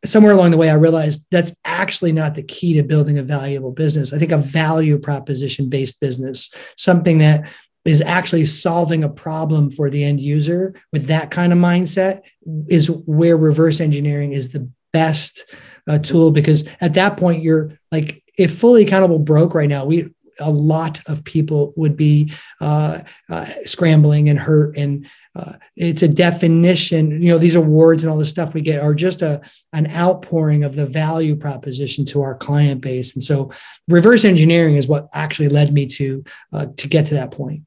somewhere 0.06 0.34
along 0.34 0.52
the 0.52 0.58
way, 0.58 0.70
I 0.70 0.76
realized 0.76 1.26
that's 1.32 1.56
actually 1.66 2.12
not 2.12 2.36
the 2.36 2.44
key 2.44 2.74
to 2.74 2.84
building 2.84 3.18
a 3.18 3.24
valuable 3.24 3.72
business. 3.72 4.14
I 4.14 4.18
think 4.18 4.32
a 4.32 4.38
value 4.38 4.98
proposition 4.98 5.70
based 5.70 6.00
business, 6.02 6.52
something 6.78 7.20
that 7.20 7.50
is 7.86 8.02
actually 8.02 8.46
solving 8.46 9.04
a 9.04 9.10
problem 9.10 9.70
for 9.70 9.90
the 9.90 10.04
end 10.04 10.22
user 10.22 10.74
with 10.92 11.08
that 11.08 11.32
kind 11.32 11.52
of 11.52 11.60
mindset, 11.60 12.22
is 12.68 12.90
where 12.90 13.38
reverse 13.38 13.80
engineering 13.80 14.34
is 14.34 14.50
the 14.50 14.70
best 14.94 15.54
uh, 15.88 15.98
tool 15.98 16.32
because 16.32 16.68
at 16.80 16.94
that 16.94 17.18
point, 17.18 17.44
you're 17.44 17.78
like, 17.92 18.24
if 18.38 18.58
fully 18.58 18.84
accountable 18.84 19.20
broke 19.20 19.54
right 19.54 19.70
now, 19.70 19.86
we 19.86 20.10
a 20.40 20.52
lot 20.52 21.00
of 21.08 21.24
people 21.24 21.74
would 21.76 21.96
be 21.96 22.34
uh, 22.62 23.02
uh, 23.30 23.46
scrambling 23.66 24.30
and 24.30 24.40
hurt. 24.40 24.78
And 24.78 25.08
uh, 25.36 25.54
it's 25.76 26.04
a 26.04 26.08
definition 26.08 27.22
you 27.22 27.32
know 27.32 27.40
these 27.40 27.56
awards 27.56 28.04
and 28.04 28.12
all 28.12 28.20
the 28.20 28.26
stuff 28.26 28.54
we 28.54 28.62
get 28.62 28.84
are 28.84 28.94
just 28.94 29.24
a 29.24 29.42
an 29.74 29.90
outpouring 29.92 30.64
of 30.64 30.76
the 30.76 30.86
value 30.86 31.36
proposition 31.36 32.06
to 32.06 32.22
our 32.22 32.36
client 32.36 32.82
base. 32.82 33.16
And 33.16 33.24
so 33.24 33.52
reverse 33.88 34.26
engineering 34.26 34.76
is 34.76 34.88
what 34.88 35.10
actually 35.14 35.50
led 35.50 35.74
me 35.74 35.88
to 35.88 36.24
uh, 36.52 36.68
to 36.78 36.88
get 36.88 37.08
to 37.08 37.16
that 37.16 37.32
point. 37.32 37.64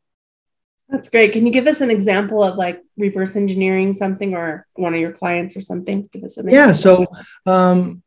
That's 0.88 1.08
great. 1.08 1.32
Can 1.32 1.44
you 1.44 1.52
give 1.52 1.66
us 1.66 1.80
an 1.80 1.90
example 1.90 2.44
of 2.44 2.56
like 2.56 2.80
reverse 2.96 3.34
engineering 3.34 3.92
something 3.92 4.34
or 4.34 4.66
one 4.74 4.94
of 4.94 5.00
your 5.00 5.10
clients 5.10 5.56
or 5.56 5.60
something? 5.60 6.08
Give 6.12 6.22
us 6.22 6.38
a 6.38 6.44
yeah 6.48 6.72
so 6.72 7.06
um, 7.46 8.02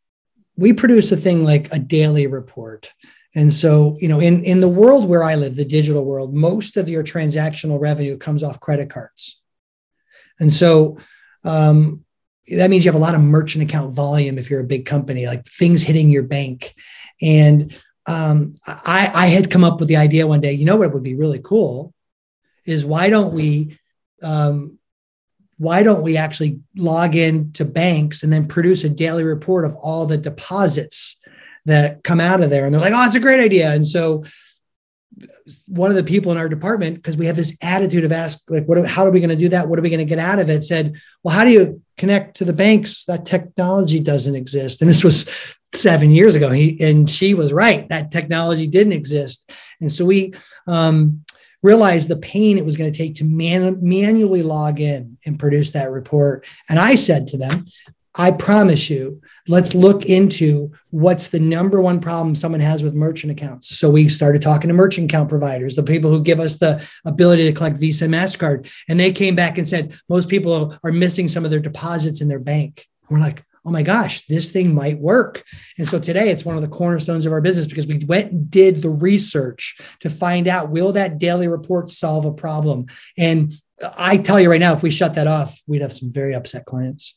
we 0.56 0.74
produce 0.74 1.12
a 1.12 1.18
thing 1.18 1.44
like 1.44 1.72
a 1.74 1.80
daily 1.80 2.28
report 2.28 2.94
and 3.36 3.54
so, 3.54 3.98
you 4.00 4.08
know, 4.08 4.20
in, 4.20 4.44
in 4.44 4.60
the 4.60 4.68
world 4.68 5.08
where 5.08 5.24
I 5.24 5.36
live, 5.36 5.56
the 5.56 5.66
digital 5.66 6.04
world, 6.04 6.34
most 6.34 6.78
of 6.78 6.90
your 6.90 7.04
transactional 7.04 7.80
revenue 7.80 8.18
comes 8.18 8.44
off 8.44 8.60
credit 8.60 8.90
cards. 8.90 9.40
And 10.40 10.52
so 10.52 10.98
um, 11.44 12.04
that 12.48 12.70
means 12.70 12.86
you 12.86 12.92
have 12.92 13.00
a 13.00 13.04
lot 13.04 13.14
of 13.14 13.22
merchant 13.22 13.64
account 13.64 13.94
volume 13.94 14.38
if 14.40 14.50
you're 14.50 14.62
a 14.62 14.66
big 14.66 14.86
company, 14.86 15.28
like 15.28 15.46
things 15.46 15.84
hitting 15.84 16.10
your 16.10 16.24
bank. 16.24 16.74
And 17.22 17.76
um, 18.08 18.56
I, 18.66 19.12
I 19.14 19.28
had 19.28 19.52
come 19.52 19.64
up 19.64 19.80
with 19.80 19.90
the 19.90 19.98
idea 19.98 20.26
one 20.26 20.42
day, 20.42 20.54
you 20.54 20.66
know 20.66 20.78
what 20.78 20.94
would 20.94 21.04
be 21.04 21.16
really 21.16 21.40
cool 21.44 21.94
is 22.66 22.86
why 22.86 23.10
don't 23.10 23.34
we 23.34 23.78
um, 24.24 24.80
why 25.58 25.84
don't 25.84 26.04
we 26.04 26.18
actually 26.18 26.62
log 26.78 27.16
in 27.16 27.52
to 27.52 27.66
banks 27.66 28.24
and 28.24 28.32
then 28.32 28.48
produce 28.48 28.84
a 28.84 28.90
daily 28.90 29.24
report 29.24 29.66
of 29.66 29.76
all 29.76 30.06
the 30.06 30.18
deposits 30.18 31.19
that 31.66 32.04
come 32.04 32.20
out 32.20 32.42
of 32.42 32.50
there. 32.50 32.66
And 32.66 32.74
they're 32.74 32.82
like 32.82 32.94
oh 32.94 33.06
it's 33.06 33.16
a 33.16 33.20
great 33.20 33.40
idea. 33.40 33.72
And 33.72 33.86
so 33.86 34.24
one 35.68 35.90
of 35.90 35.98
the 35.98 36.04
people 36.04 36.32
in 36.32 36.38
our 36.38 36.50
department 36.50 36.96
because 36.96 37.18
we 37.18 37.26
have 37.26 37.36
this 37.36 37.58
attitude 37.62 38.04
of 38.04 38.12
ask 38.12 38.40
like 38.50 38.66
what 38.66 38.86
how 38.88 39.06
are 39.06 39.12
we 39.12 39.20
going 39.20 39.30
to 39.30 39.36
do 39.36 39.50
that? 39.50 39.68
What 39.68 39.80
are 39.80 39.82
we 39.82 39.90
going 39.90 40.00
to 40.00 40.06
get 40.06 40.20
out 40.20 40.40
of 40.40 40.50
it? 40.50 40.64
said 40.64 40.96
well 41.24 41.36
how 41.36 41.44
do 41.44 41.52
you 41.52 41.82
connect 41.98 42.38
to 42.38 42.46
the 42.46 42.54
banks? 42.54 43.06
That 43.06 43.26
technology 43.26 44.00
doesn't 44.00 44.36
exist. 44.36 44.82
And 44.82 44.90
this 44.90 45.04
was 45.04 45.58
seven 45.74 46.12
years 46.12 46.36
ago. 46.36 46.52
He, 46.52 46.78
and 46.82 47.10
she 47.10 47.34
was 47.34 47.54
right. 47.54 47.88
That 47.90 48.12
technology 48.12 48.68
didn't 48.68 48.94
exist. 48.94 49.52
And 49.82 49.92
so 49.92 50.06
we 50.06 50.34
um, 50.68 51.24
realized 51.62 52.08
the 52.08 52.18
pain 52.18 52.58
it 52.58 52.66
was 52.66 52.78
going 52.78 52.92
to 52.92 52.98
take 52.98 53.16
to 53.16 53.26
man, 53.26 53.80
manually 53.82 54.44
log 54.44 54.80
in 54.80 55.18
and 55.26 55.40
produce 55.40 55.72
that 55.72 55.92
report. 55.92 56.46
And 56.68 56.80
i 56.80 56.96
said 56.96 57.28
to 57.28 57.38
them 57.38 57.66
I 58.16 58.32
promise 58.32 58.90
you, 58.90 59.22
let's 59.48 59.76
look 59.76 60.06
into 60.06 60.72
what's 60.90 61.28
the 61.28 61.40
number 61.40 61.80
one 61.80 62.00
problem 62.00 62.34
someone 62.34 62.62
has 62.62 62.84
with 62.84 62.96
merchant 62.96 63.32
accounts. 63.32 63.78
So 63.78 63.90
we 63.90 64.10
started 64.10 64.42
talking 64.42 64.68
to 64.68 64.74
merchant 64.74 65.12
account 65.12 65.30
providers, 65.30 65.76
the 65.76 65.84
people 65.84 66.10
who 66.10 66.24
give 66.24 66.40
us 66.40 66.58
the 66.58 66.86
ability 67.06 67.44
to 67.44 67.54
collect 67.54 67.78
Visa 67.78 68.06
and 68.06 68.14
MasterCard. 68.14 68.72
And 68.88 69.00
they 69.00 69.12
came 69.12 69.36
back 69.36 69.58
and 69.58 69.68
said, 69.68 70.00
most 70.10 70.28
people 70.28 70.76
are 70.84 70.92
missing 70.92 71.28
some 71.28 71.46
of 71.46 71.52
their 71.52 71.60
deposits 71.60 72.22
in 72.22 72.28
their 72.28 72.40
bank. 72.40 72.88
we're 73.10 73.20
like, 73.20 73.44
oh 73.66 73.72
my 73.72 73.84
gosh, 73.84 74.26
this 74.28 74.52
thing 74.52 74.74
might 74.74 75.00
work. 75.00 75.44
And 75.78 75.88
so 75.88 76.00
today 76.00 76.30
it's 76.30 76.46
one 76.46 76.56
of 76.56 76.62
the 76.62 76.68
cornerstones 76.68 77.26
of 77.26 77.34
our 77.34 77.42
business 77.42 77.68
because 77.68 77.88
we 77.88 78.04
went 78.06 78.32
and 78.32 78.50
did 78.50 78.82
the 78.82 78.90
research 78.90 79.78
to 80.00 80.10
find 80.10 80.48
out 80.48 80.72
will 80.72 80.94
that 80.94 81.20
daily 81.20 81.48
report 81.48 81.90
solve 81.90 82.26
a 82.26 82.34
problem? 82.34 82.88
And 83.18 83.54
I 83.98 84.18
tell 84.18 84.40
you 84.40 84.50
right 84.50 84.60
now, 84.60 84.74
if 84.74 84.82
we 84.82 84.92
shut 84.92 85.16
that 85.16 85.28
off, 85.28 85.60
we'd 85.68 85.82
have 85.82 85.94
some 85.94 86.12
very 86.12 86.34
upset 86.34 86.66
clients. 86.66 87.16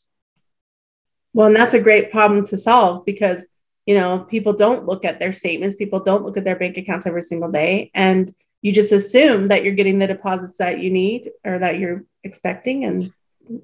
Well, 1.33 1.47
and 1.47 1.55
that's 1.55 1.73
a 1.73 1.81
great 1.81 2.11
problem 2.11 2.45
to 2.47 2.57
solve 2.57 3.05
because, 3.05 3.45
you 3.85 3.95
know, 3.95 4.19
people 4.19 4.53
don't 4.53 4.85
look 4.85 5.03
at 5.05 5.19
their 5.19 5.31
statements, 5.31 5.75
people 5.75 5.99
don't 5.99 6.23
look 6.23 6.37
at 6.37 6.43
their 6.43 6.57
bank 6.57 6.77
accounts 6.77 7.07
every 7.07 7.23
single 7.23 7.51
day. 7.51 7.91
And 7.93 8.33
you 8.61 8.71
just 8.71 8.91
assume 8.91 9.47
that 9.47 9.63
you're 9.63 9.73
getting 9.73 9.99
the 9.99 10.07
deposits 10.07 10.57
that 10.57 10.79
you 10.79 10.89
need 10.89 11.31
or 11.43 11.59
that 11.59 11.79
you're 11.79 12.05
expecting. 12.23 12.85
And 12.85 13.11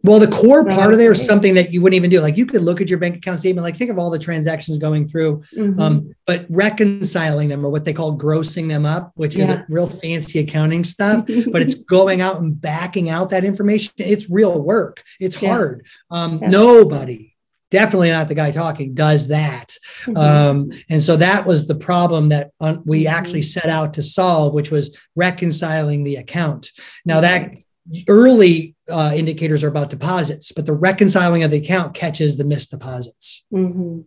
well, 0.04 0.20
the 0.20 0.28
core 0.28 0.68
part 0.68 0.92
of 0.92 1.00
there 1.00 1.12
is 1.12 1.26
something 1.26 1.54
that 1.54 1.72
you 1.72 1.82
wouldn't 1.82 1.96
even 1.96 2.10
do. 2.10 2.20
Like 2.20 2.36
you 2.36 2.46
could 2.46 2.62
look 2.62 2.82
at 2.82 2.90
your 2.90 3.00
bank 3.00 3.16
account 3.16 3.40
statement, 3.40 3.64
like 3.64 3.78
think 3.78 3.90
of 3.90 3.98
all 3.98 4.10
the 4.10 4.20
transactions 4.20 4.78
going 4.78 5.08
through, 5.08 5.42
mm-hmm. 5.56 5.80
um, 5.80 6.14
but 6.28 6.46
reconciling 6.50 7.48
them 7.48 7.66
or 7.66 7.70
what 7.70 7.86
they 7.86 7.94
call 7.94 8.18
grossing 8.18 8.68
them 8.68 8.86
up, 8.86 9.12
which 9.16 9.36
yeah. 9.38 9.44
is 9.44 9.50
a 9.50 9.66
real 9.70 9.88
fancy 9.88 10.40
accounting 10.40 10.84
stuff, 10.84 11.26
but 11.52 11.62
it's 11.62 11.76
going 11.76 12.20
out 12.20 12.42
and 12.42 12.60
backing 12.60 13.10
out 13.10 13.30
that 13.30 13.46
information. 13.46 13.94
It's 13.98 14.30
real 14.30 14.62
work. 14.62 15.02
It's 15.20 15.42
yeah. 15.42 15.50
hard. 15.50 15.86
Um, 16.12 16.40
yeah. 16.42 16.50
Nobody 16.50 17.29
definitely 17.72 18.10
not 18.10 18.28
the 18.28 18.36
guy 18.36 18.52
talking 18.52 18.94
does 18.94 19.28
that 19.28 19.78
mm-hmm. 20.04 20.18
um, 20.18 20.72
and 20.90 21.02
so 21.02 21.16
that 21.16 21.46
was 21.46 21.68
the 21.68 21.76
problem 21.76 22.30
that 22.30 22.52
un- 22.60 22.82
we 22.86 23.04
mm-hmm. 23.04 23.16
actually 23.16 23.42
set 23.42 23.68
out 23.68 23.94
to 23.94 24.04
solve 24.04 24.54
which 24.54 24.72
was 24.72 24.98
reconciling 25.16 26.04
the 26.04 26.16
account 26.16 26.72
now 27.06 27.22
that 27.22 27.52
early 28.08 28.76
uh, 28.90 29.12
indicators 29.16 29.64
are 29.64 29.70
about 29.70 29.90
deposits 29.90 30.52
but 30.52 30.66
the 30.66 30.74
reconciling 30.74 31.44
of 31.44 31.52
the 31.52 31.58
account 31.58 31.94
catches 31.94 32.38
the 32.38 32.44
missed 32.44 32.72
deposits 32.72 33.44
mm-hmm. 33.54 34.02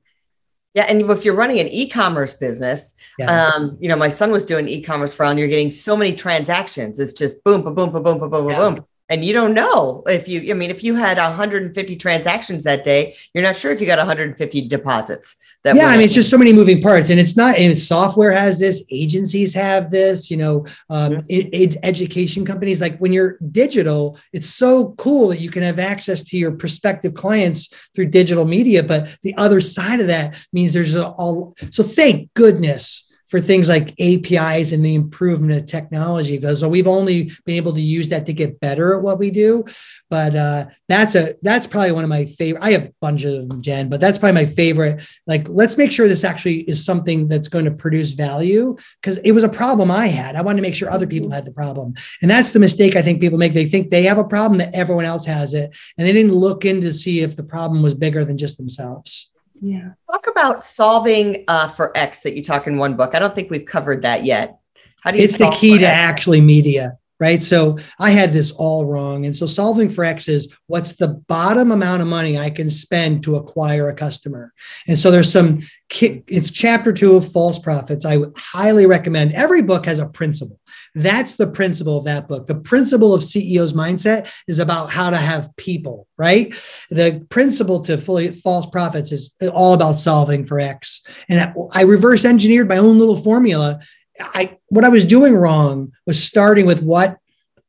Yeah, 0.74 0.84
and 0.84 1.02
if 1.02 1.22
you're 1.22 1.34
running 1.34 1.60
an 1.60 1.68
e-commerce 1.68 2.32
business, 2.32 2.94
yeah. 3.18 3.50
um, 3.50 3.76
you 3.78 3.90
know, 3.90 3.96
my 3.96 4.08
son 4.08 4.30
was 4.30 4.42
doing 4.46 4.66
e-commerce 4.68 5.14
for, 5.14 5.24
and 5.24 5.38
you're 5.38 5.46
getting 5.46 5.68
so 5.68 5.98
many 5.98 6.12
transactions. 6.12 6.98
It's 6.98 7.12
just 7.12 7.44
boom, 7.44 7.60
boom, 7.60 7.74
boom, 7.74 7.92
boom, 7.92 8.02
boom, 8.02 8.18
boom, 8.18 8.30
boom, 8.30 8.48
yeah. 8.48 8.56
boom 8.56 8.86
and 9.12 9.22
you 9.22 9.34
don't 9.34 9.52
know 9.52 10.02
if 10.06 10.26
you 10.26 10.50
i 10.50 10.54
mean 10.54 10.70
if 10.70 10.82
you 10.82 10.94
had 10.94 11.18
150 11.18 11.96
transactions 11.96 12.64
that 12.64 12.82
day 12.82 13.14
you're 13.34 13.44
not 13.44 13.54
sure 13.54 13.70
if 13.70 13.80
you 13.80 13.86
got 13.86 13.98
150 13.98 14.68
deposits 14.68 15.36
that 15.62 15.76
yeah 15.76 15.88
i 15.88 15.96
mean 15.96 16.06
it's 16.06 16.14
just 16.14 16.30
so 16.30 16.38
many 16.38 16.52
moving 16.52 16.80
parts 16.80 17.10
and 17.10 17.20
it's 17.20 17.36
not 17.36 17.56
and 17.56 17.76
software 17.76 18.32
has 18.32 18.58
this 18.58 18.84
agencies 18.90 19.54
have 19.54 19.90
this 19.90 20.30
you 20.30 20.36
know 20.38 20.64
um, 20.88 21.12
mm-hmm. 21.12 21.20
it, 21.28 21.54
it, 21.54 21.76
education 21.82 22.44
companies 22.44 22.80
like 22.80 22.98
when 22.98 23.12
you're 23.12 23.36
digital 23.50 24.18
it's 24.32 24.48
so 24.48 24.92
cool 24.92 25.28
that 25.28 25.40
you 25.40 25.50
can 25.50 25.62
have 25.62 25.78
access 25.78 26.24
to 26.24 26.38
your 26.38 26.50
prospective 26.50 27.12
clients 27.14 27.68
through 27.94 28.06
digital 28.06 28.46
media 28.46 28.82
but 28.82 29.16
the 29.22 29.34
other 29.36 29.60
side 29.60 30.00
of 30.00 30.06
that 30.06 30.34
means 30.52 30.72
there's 30.72 30.94
a, 30.94 31.08
all 31.10 31.54
so 31.70 31.82
thank 31.82 32.32
goodness 32.34 33.04
for 33.32 33.40
things 33.40 33.66
like 33.66 33.98
APIs 33.98 34.72
and 34.72 34.84
the 34.84 34.94
improvement 34.94 35.58
of 35.58 35.64
technology 35.64 36.36
because 36.36 36.60
so 36.60 36.68
we've 36.68 36.86
only 36.86 37.32
been 37.46 37.56
able 37.56 37.72
to 37.72 37.80
use 37.80 38.10
that 38.10 38.26
to 38.26 38.32
get 38.34 38.60
better 38.60 38.94
at 38.94 39.02
what 39.02 39.18
we 39.18 39.30
do. 39.30 39.64
But 40.10 40.36
uh, 40.36 40.66
that's 40.86 41.14
a 41.14 41.32
that's 41.40 41.66
probably 41.66 41.92
one 41.92 42.04
of 42.04 42.10
my 42.10 42.26
favorite. 42.26 42.62
I 42.62 42.72
have 42.72 42.84
a 42.88 42.92
bunch 43.00 43.24
of 43.24 43.48
them, 43.48 43.62
Jen, 43.62 43.88
but 43.88 44.02
that's 44.02 44.18
probably 44.18 44.44
my 44.44 44.44
favorite. 44.44 45.00
Like, 45.26 45.48
let's 45.48 45.78
make 45.78 45.90
sure 45.90 46.08
this 46.08 46.24
actually 46.24 46.68
is 46.68 46.84
something 46.84 47.26
that's 47.26 47.48
going 47.48 47.64
to 47.64 47.70
produce 47.70 48.12
value 48.12 48.76
because 49.00 49.16
it 49.16 49.32
was 49.32 49.44
a 49.44 49.48
problem 49.48 49.90
I 49.90 50.08
had. 50.08 50.36
I 50.36 50.42
wanted 50.42 50.56
to 50.56 50.68
make 50.68 50.74
sure 50.74 50.90
other 50.90 51.06
people 51.06 51.30
had 51.30 51.46
the 51.46 51.52
problem, 51.52 51.94
and 52.20 52.30
that's 52.30 52.50
the 52.50 52.60
mistake 52.60 52.96
I 52.96 53.02
think 53.02 53.22
people 53.22 53.38
make. 53.38 53.54
They 53.54 53.64
think 53.64 53.88
they 53.88 54.02
have 54.02 54.18
a 54.18 54.24
problem 54.24 54.58
that 54.58 54.74
everyone 54.74 55.06
else 55.06 55.24
has 55.24 55.54
it, 55.54 55.74
and 55.96 56.06
they 56.06 56.12
didn't 56.12 56.34
look 56.34 56.66
in 56.66 56.82
to 56.82 56.92
see 56.92 57.20
if 57.20 57.34
the 57.34 57.44
problem 57.44 57.82
was 57.82 57.94
bigger 57.94 58.26
than 58.26 58.36
just 58.36 58.58
themselves. 58.58 59.31
Yeah. 59.62 59.92
Talk 60.10 60.26
about 60.26 60.64
solving 60.64 61.44
uh, 61.46 61.68
for 61.68 61.96
X 61.96 62.20
that 62.20 62.34
you 62.34 62.42
talk 62.42 62.66
in 62.66 62.78
one 62.78 62.96
book. 62.96 63.14
I 63.14 63.20
don't 63.20 63.32
think 63.34 63.48
we've 63.48 63.64
covered 63.64 64.02
that 64.02 64.24
yet. 64.24 64.58
How 65.02 65.12
do 65.12 65.18
you? 65.18 65.24
It's 65.24 65.38
the 65.38 65.50
key 65.50 65.78
to 65.78 65.86
X? 65.86 65.94
actually 65.94 66.40
media, 66.40 66.98
right? 67.20 67.40
So 67.40 67.78
I 68.00 68.10
had 68.10 68.32
this 68.32 68.50
all 68.50 68.86
wrong, 68.86 69.24
and 69.24 69.36
so 69.36 69.46
solving 69.46 69.88
for 69.88 70.04
X 70.04 70.28
is 70.28 70.52
what's 70.66 70.94
the 70.94 71.08
bottom 71.08 71.70
amount 71.70 72.02
of 72.02 72.08
money 72.08 72.36
I 72.36 72.50
can 72.50 72.68
spend 72.68 73.22
to 73.22 73.36
acquire 73.36 73.88
a 73.88 73.94
customer. 73.94 74.52
And 74.88 74.98
so 74.98 75.12
there's 75.12 75.30
some. 75.30 75.62
It's 76.00 76.50
chapter 76.50 76.92
two 76.92 77.14
of 77.14 77.30
False 77.30 77.60
Profits. 77.60 78.04
I 78.04 78.18
highly 78.36 78.86
recommend. 78.86 79.32
Every 79.32 79.62
book 79.62 79.86
has 79.86 80.00
a 80.00 80.06
principle. 80.06 80.58
That's 80.94 81.36
the 81.36 81.46
principle 81.46 81.96
of 81.98 82.04
that 82.04 82.28
book. 82.28 82.46
The 82.46 82.54
principle 82.54 83.14
of 83.14 83.22
CEO's 83.22 83.72
mindset 83.72 84.30
is 84.46 84.58
about 84.58 84.90
how 84.90 85.10
to 85.10 85.16
have 85.16 85.54
people, 85.56 86.06
right? 86.18 86.52
The 86.90 87.26
principle 87.30 87.80
to 87.84 87.96
fully 87.96 88.28
false 88.28 88.66
profits 88.66 89.10
is 89.10 89.34
all 89.52 89.72
about 89.72 89.94
solving 89.94 90.44
for 90.44 90.60
X. 90.60 91.02
And 91.28 91.54
I 91.72 91.82
reverse 91.82 92.24
engineered 92.24 92.68
my 92.68 92.76
own 92.76 92.98
little 92.98 93.16
formula. 93.16 93.80
I 94.20 94.58
what 94.68 94.84
I 94.84 94.90
was 94.90 95.06
doing 95.06 95.34
wrong 95.34 95.92
was 96.06 96.22
starting 96.22 96.66
with 96.66 96.82
what 96.82 97.16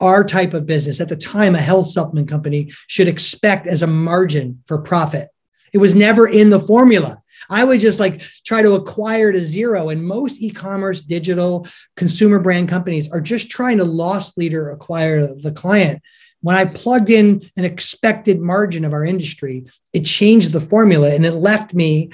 our 0.02 0.26
type 0.26 0.54
of 0.54 0.66
business 0.66 1.00
at 1.00 1.08
the 1.08 1.16
time 1.16 1.56
a 1.56 1.60
health 1.60 1.90
supplement 1.90 2.28
company 2.28 2.72
should 2.88 3.08
expect 3.08 3.68
as 3.68 3.82
a 3.82 3.88
margin 3.88 4.62
for 4.68 4.80
profit. 4.80 5.30
It 5.72 5.78
was 5.78 5.96
never 5.96 6.28
in 6.28 6.50
the 6.50 6.60
formula. 6.60 7.23
I 7.50 7.64
would 7.64 7.80
just 7.80 8.00
like 8.00 8.22
try 8.46 8.62
to 8.62 8.74
acquire 8.74 9.32
to 9.32 9.44
zero. 9.44 9.90
And 9.90 10.06
most 10.06 10.42
e 10.42 10.50
commerce, 10.50 11.02
digital, 11.02 11.68
consumer 11.96 12.40
brand 12.40 12.70
companies 12.70 13.10
are 13.10 13.22
just 13.22 13.50
trying 13.50 13.78
to 13.78 13.86
loss 13.86 14.38
leader 14.38 14.70
acquire 14.72 15.34
the 15.36 15.52
client. 15.52 16.02
When 16.42 16.58
I 16.58 16.66
plugged 16.66 17.10
in 17.10 17.50
an 17.56 17.64
expected 17.64 18.42
margin 18.42 18.84
of 18.84 18.94
our 18.94 19.06
industry, 19.06 19.66
it 19.94 20.02
changed 20.02 20.52
the 20.52 20.60
formula 20.60 21.14
and 21.14 21.26
it 21.26 21.32
left 21.32 21.74
me 21.74 22.12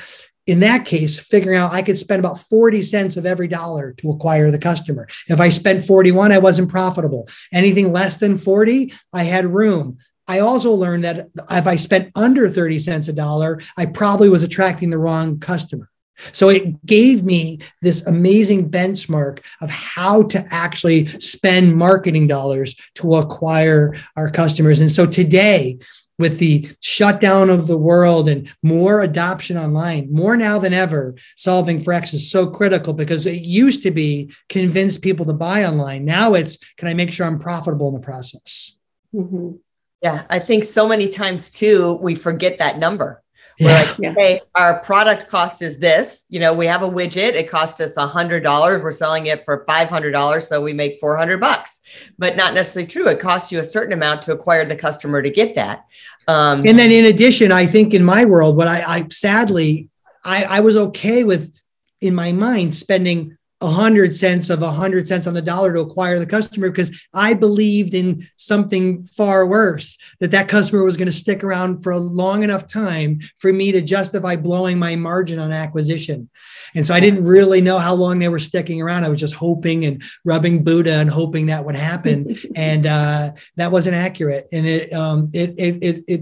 in 0.50 0.62
that 0.62 0.84
case, 0.84 1.20
figuring 1.20 1.60
out 1.60 1.74
I 1.74 1.84
could 1.84 1.98
spend 1.98 2.20
about 2.20 2.40
40 2.40 2.82
cents 2.82 3.18
of 3.18 3.28
every 3.28 3.48
dollar 3.48 3.94
to 4.00 4.10
acquire 4.10 4.50
the 4.50 4.58
customer. 4.58 5.08
If 5.28 5.40
I 5.40 5.50
spent 5.50 5.86
41, 5.86 6.32
I 6.32 6.40
wasn't 6.40 6.70
profitable. 6.70 7.30
Anything 7.54 7.94
less 7.94 8.18
than 8.18 8.36
40, 8.36 8.92
I 9.14 9.24
had 9.24 9.46
room. 9.46 10.00
I 10.30 10.40
also 10.40 10.74
learned 10.76 11.04
that 11.06 11.30
if 11.50 11.66
I 11.66 11.76
spent 11.76 12.12
under 12.14 12.48
30 12.48 12.78
cents 12.78 13.08
a 13.08 13.14
dollar, 13.14 13.60
I 13.76 13.88
probably 13.88 14.30
was 14.30 14.44
attracting 14.44 14.92
the 14.92 15.00
wrong 15.00 15.40
customer. 15.40 15.90
So 16.34 16.50
it 16.50 16.86
gave 16.86 17.24
me 17.24 17.60
this 17.82 18.06
amazing 18.06 18.70
benchmark 18.70 19.40
of 19.60 19.72
how 19.72 20.24
to 20.24 20.46
actually 20.52 21.08
spend 21.08 21.76
marketing 21.76 22.28
dollars 22.28 22.76
to 22.96 23.16
acquire 23.16 23.96
our 24.16 24.30
customers. 24.30 24.82
And 24.82 24.92
so 24.92 25.08
today, 25.08 25.80
with 26.20 26.38
the 26.38 26.70
shutdown 26.82 27.50
of 27.50 27.66
the 27.66 27.78
world 27.78 28.30
and 28.30 28.54
more 28.62 29.02
adoption 29.02 29.58
online, 29.58 30.12
more 30.12 30.38
now 30.38 30.60
than 30.60 30.74
ever, 30.74 31.16
solving 31.38 31.80
for 31.80 31.94
X 31.94 32.14
is 32.14 32.30
so 32.30 32.46
critical 32.46 32.94
because 32.94 33.26
it 33.26 33.42
used 33.42 33.82
to 33.82 33.90
be 33.92 34.32
convince 34.48 34.98
people 34.98 35.26
to 35.26 35.34
buy 35.34 35.66
online. 35.66 36.06
Now 36.06 36.36
it's 36.36 36.58
can 36.76 36.88
I 36.88 36.94
make 36.94 37.12
sure 37.12 37.26
I'm 37.26 37.40
profitable 37.40 37.88
in 37.88 37.96
the 37.96 38.02
process? 38.02 38.78
Mm-hmm. 39.16 39.54
Yeah, 40.02 40.24
I 40.30 40.40
think 40.40 40.64
so 40.64 40.88
many 40.88 41.10
times 41.10 41.50
too, 41.50 41.94
we 42.02 42.16
forget 42.16 42.58
that 42.60 42.80
number. 42.80 43.22
We're 43.60 43.72
yeah. 43.72 44.10
like, 44.10 44.16
hey, 44.16 44.42
our 44.56 44.80
product 44.80 45.28
cost 45.28 45.62
is 45.62 45.80
this. 45.80 46.26
You 46.30 46.40
know, 46.40 46.54
we 46.54 46.66
have 46.68 46.82
a 46.82 46.90
widget. 46.90 47.34
It 47.34 47.50
cost 47.50 47.82
us 47.82 47.98
a 47.98 48.08
hundred 48.08 48.42
dollars. 48.42 48.82
We're 48.82 48.94
selling 48.94 49.26
it 49.26 49.44
for 49.44 49.66
five 49.68 49.90
hundred 49.90 50.12
dollars, 50.12 50.48
so 50.48 50.62
we 50.62 50.72
make 50.72 50.98
four 51.02 51.18
hundred 51.18 51.42
bucks. 51.42 51.82
But 52.18 52.38
not 52.38 52.54
necessarily 52.54 52.88
true. 52.88 53.10
It 53.10 53.20
costs 53.20 53.52
you 53.52 53.60
a 53.60 53.64
certain 53.66 53.92
amount 53.92 54.22
to 54.24 54.32
acquire 54.32 54.64
the 54.64 54.78
customer 54.78 55.22
to 55.22 55.30
get 55.30 55.56
that. 55.56 55.86
Um, 56.30 56.66
and 56.66 56.80
then, 56.80 56.90
in 56.90 57.06
addition, 57.06 57.52
I 57.52 57.66
think 57.66 57.94
in 57.94 58.04
my 58.04 58.24
world, 58.24 58.56
what 58.56 58.70
I, 58.70 58.82
I 58.88 59.08
sadly, 59.12 59.90
I, 60.24 60.46
I 60.46 60.60
was 60.62 60.78
okay 60.78 61.26
with 61.26 61.54
in 62.00 62.16
my 62.16 62.32
mind 62.32 62.74
spending 62.74 63.38
a 63.62 63.68
hundred 63.68 64.14
cents 64.14 64.50
of 64.50 64.62
a 64.62 64.72
hundred 64.72 65.08
cents 65.08 65.28
on 65.28 65.34
the 65.34 65.42
dollar 65.42 65.74
to 65.74 65.82
acquire 65.82 66.18
the 66.18 66.26
customer 66.26 66.70
because 66.70 66.98
I 67.14 67.34
believed 67.34 67.94
in 67.94 68.26
something 68.38 69.06
far 69.06 69.46
worse 69.46 69.98
that 70.22 70.32
that 70.32 70.48
customer 70.48 70.84
was 70.84 70.96
going 70.96 71.08
to 71.08 71.12
stick 71.12 71.44
around 71.44 71.84
for 71.84 71.92
a 71.92 72.00
long 72.00 72.44
enough 72.44 72.68
time 72.68 73.20
for 73.38 73.52
me 73.52 73.74
to 73.74 73.82
justify 73.82 74.38
blowing 74.38 74.80
my 74.80 74.96
margin 74.96 75.40
on 75.40 75.52
acquisition. 75.52 76.30
And 76.74 76.88
so 76.88 76.94
I 76.94 77.02
didn't 77.02 77.26
really 77.26 77.60
know 77.60 77.80
how 77.80 77.94
long 77.96 78.20
they 78.20 78.30
were 78.30 78.40
sticking 78.40 78.82
around. 78.82 79.04
I 79.04 79.10
was 79.10 79.20
just 79.20 79.34
hoping 79.34 79.86
and 79.86 80.02
rubbing 80.24 80.64
Buddha 80.64 80.94
and 80.94 81.10
hoping 81.10 81.48
that 81.48 81.66
would 81.66 81.76
happen. 81.76 82.38
and 82.56 82.86
uh, 82.86 83.32
that 83.58 83.74
wasn't 83.74 83.96
accurate. 83.96 84.48
And 84.54 84.66
it, 84.66 84.94
um, 84.94 85.30
it, 85.34 85.60
it, 85.60 85.84
it, 85.84 86.04
it, 86.08 86.22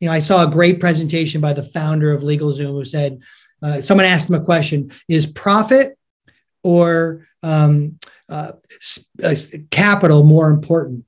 you 0.00 0.08
know, 0.08 0.12
I 0.12 0.20
saw 0.20 0.46
a 0.46 0.50
great 0.50 0.80
presentation 0.80 1.40
by 1.40 1.54
the 1.54 1.62
founder 1.62 2.12
of 2.12 2.22
LegalZoom 2.22 2.72
who 2.72 2.84
said, 2.84 3.22
uh, 3.62 3.80
someone 3.80 4.04
asked 4.04 4.28
him 4.28 4.34
a 4.34 4.44
question: 4.44 4.92
Is 5.08 5.26
profit 5.26 5.96
or 6.64 7.26
um, 7.42 7.98
uh, 8.28 8.52
uh, 9.22 9.34
capital 9.70 10.24
more 10.24 10.50
important? 10.50 11.04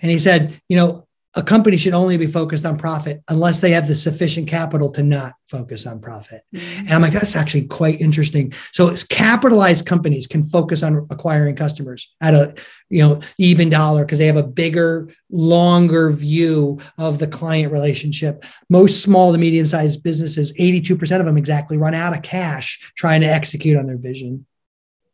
And 0.00 0.10
he 0.10 0.18
said, 0.18 0.60
you 0.68 0.76
know, 0.76 1.06
a 1.34 1.42
company 1.42 1.78
should 1.78 1.94
only 1.94 2.18
be 2.18 2.26
focused 2.26 2.66
on 2.66 2.76
profit 2.76 3.22
unless 3.28 3.60
they 3.60 3.70
have 3.70 3.88
the 3.88 3.94
sufficient 3.94 4.48
capital 4.48 4.92
to 4.92 5.02
not 5.02 5.32
focus 5.46 5.86
on 5.86 5.98
profit. 5.98 6.42
Mm-hmm. 6.54 6.80
And 6.80 6.90
I'm 6.90 7.00
like, 7.00 7.14
that's 7.14 7.36
actually 7.36 7.66
quite 7.68 8.00
interesting. 8.02 8.52
So 8.72 8.88
it's 8.88 9.02
capitalized 9.02 9.86
companies 9.86 10.26
can 10.26 10.44
focus 10.44 10.82
on 10.82 11.06
acquiring 11.08 11.56
customers 11.56 12.14
at 12.20 12.34
a 12.34 12.54
you 12.90 13.02
know 13.02 13.20
even 13.38 13.70
dollar 13.70 14.04
because 14.04 14.18
they 14.18 14.26
have 14.26 14.36
a 14.36 14.42
bigger, 14.42 15.08
longer 15.30 16.10
view 16.10 16.78
of 16.98 17.18
the 17.18 17.26
client 17.26 17.72
relationship. 17.72 18.44
Most 18.68 19.02
small 19.02 19.32
to 19.32 19.38
medium 19.38 19.64
sized 19.64 20.02
businesses, 20.02 20.52
82% 20.54 21.18
of 21.18 21.24
them 21.24 21.38
exactly 21.38 21.78
run 21.78 21.94
out 21.94 22.14
of 22.14 22.22
cash 22.22 22.92
trying 22.94 23.22
to 23.22 23.26
execute 23.26 23.78
on 23.78 23.86
their 23.86 23.96
vision. 23.96 24.44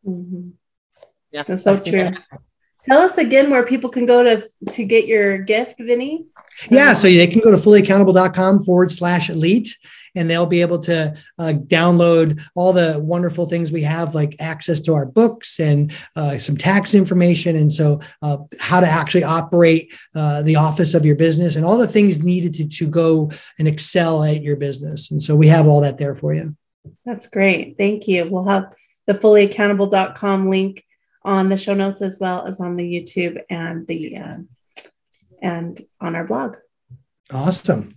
Mm-hmm. 0.07 0.51
Yeah, 1.31 1.43
that's 1.43 1.63
so 1.63 1.77
true. 1.79 2.11
That. 2.11 2.41
Tell 2.85 3.03
us 3.03 3.19
again 3.19 3.51
where 3.51 3.65
people 3.65 3.91
can 3.91 4.07
go 4.07 4.23
to 4.23 4.49
to 4.73 4.85
get 4.85 5.07
your 5.07 5.39
gift, 5.39 5.77
Vinny. 5.79 6.27
Yeah, 6.71 6.95
so 6.95 7.07
they 7.09 7.27
can 7.27 7.41
go 7.41 7.51
to 7.51 7.57
fullyaccountable.com 7.57 8.65
forward 8.65 8.91
slash 8.91 9.29
elite 9.29 9.77
and 10.15 10.29
they'll 10.29 10.47
be 10.47 10.63
able 10.63 10.79
to 10.81 11.15
uh, 11.39 11.53
download 11.67 12.41
all 12.55 12.73
the 12.73 12.99
wonderful 12.99 13.47
things 13.47 13.71
we 13.71 13.83
have, 13.83 14.15
like 14.15 14.37
access 14.41 14.81
to 14.81 14.95
our 14.95 15.07
books 15.07 15.61
and 15.61 15.93
uh, 16.17 16.39
some 16.39 16.57
tax 16.57 16.95
information. 16.95 17.57
And 17.57 17.73
so, 17.73 18.01
uh, 18.23 18.39
how 18.59 18.81
to 18.81 18.87
actually 18.87 19.25
operate 19.25 19.93
uh, 20.15 20.43
the 20.43 20.57
office 20.57 20.95
of 20.95 21.07
your 21.07 21.17
business 21.17 21.57
and 21.57 21.65
all 21.65 21.79
the 21.79 21.87
things 21.87 22.23
needed 22.23 22.55
to, 22.55 22.69
to 22.69 22.87
go 22.89 23.31
and 23.59 23.69
excel 23.69 24.25
at 24.25 24.43
your 24.43 24.57
business. 24.57 25.11
And 25.11 25.23
so, 25.23 25.37
we 25.37 25.49
have 25.49 25.67
all 25.67 25.83
that 25.83 25.99
there 25.99 26.15
for 26.15 26.35
you. 26.35 26.57
That's 27.05 27.27
great. 27.27 27.77
Thank 27.77 28.09
you. 28.09 28.29
We'll 28.31 28.47
have 28.47 28.75
the 29.09 29.15
fullyaccountable.com 29.15 30.51
link 30.51 30.85
on 31.25 31.49
the 31.49 31.57
show 31.57 31.75
notes 31.75 32.03
as 32.03 32.19
well 32.21 32.47
as 32.47 32.61
on 32.61 32.77
the 32.77 32.85
YouTube 32.85 33.41
and 33.51 33.87
the 33.87 34.17
uh, 34.17 34.37
and 35.43 35.81
on 36.01 36.15
our 36.15 36.25
blog. 36.25 36.57
Awesome. 37.33 37.91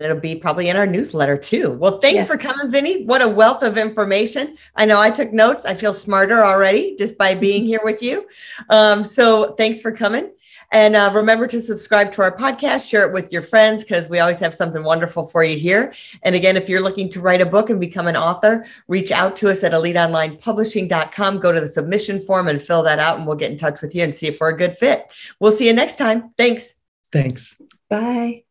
It'll 0.00 0.18
be 0.18 0.34
probably 0.34 0.68
in 0.68 0.76
our 0.76 0.86
newsletter 0.86 1.38
too. 1.38 1.70
Well, 1.70 2.00
thanks 2.00 2.22
yes. 2.22 2.26
for 2.26 2.36
coming, 2.36 2.70
Vinny. 2.70 3.04
What 3.04 3.22
a 3.22 3.28
wealth 3.28 3.62
of 3.62 3.78
information. 3.78 4.56
I 4.74 4.86
know 4.86 5.00
I 5.00 5.10
took 5.10 5.32
notes. 5.32 5.64
I 5.64 5.74
feel 5.74 5.94
smarter 5.94 6.44
already 6.44 6.96
just 6.96 7.16
by 7.16 7.36
being 7.36 7.64
here 7.72 7.80
with 7.84 8.02
you. 8.02 8.26
Um, 8.70 9.04
so 9.04 9.54
thanks 9.54 9.80
for 9.80 9.92
coming. 9.92 10.32
And 10.72 10.96
uh, 10.96 11.10
remember 11.14 11.46
to 11.46 11.60
subscribe 11.60 12.12
to 12.12 12.22
our 12.22 12.36
podcast, 12.36 12.88
share 12.88 13.06
it 13.06 13.12
with 13.12 13.32
your 13.32 13.42
friends 13.42 13.84
because 13.84 14.08
we 14.08 14.18
always 14.18 14.38
have 14.40 14.54
something 14.54 14.82
wonderful 14.82 15.26
for 15.26 15.44
you 15.44 15.56
here. 15.56 15.92
And 16.22 16.34
again, 16.34 16.56
if 16.56 16.68
you're 16.68 16.82
looking 16.82 17.08
to 17.10 17.20
write 17.20 17.40
a 17.40 17.46
book 17.46 17.70
and 17.70 17.78
become 17.78 18.06
an 18.06 18.16
author, 18.16 18.64
reach 18.88 19.12
out 19.12 19.36
to 19.36 19.50
us 19.50 19.62
at 19.64 19.72
eliteonlinepublishing.com. 19.72 21.38
Go 21.38 21.52
to 21.52 21.60
the 21.60 21.68
submission 21.68 22.20
form 22.20 22.48
and 22.48 22.62
fill 22.62 22.82
that 22.82 22.98
out, 22.98 23.18
and 23.18 23.26
we'll 23.26 23.36
get 23.36 23.50
in 23.50 23.56
touch 23.56 23.82
with 23.82 23.94
you 23.94 24.02
and 24.02 24.14
see 24.14 24.26
if 24.26 24.40
we're 24.40 24.50
a 24.50 24.56
good 24.56 24.76
fit. 24.76 25.12
We'll 25.40 25.52
see 25.52 25.66
you 25.66 25.72
next 25.72 25.96
time. 25.96 26.32
Thanks. 26.36 26.74
Thanks. 27.12 27.56
Bye. 27.88 28.44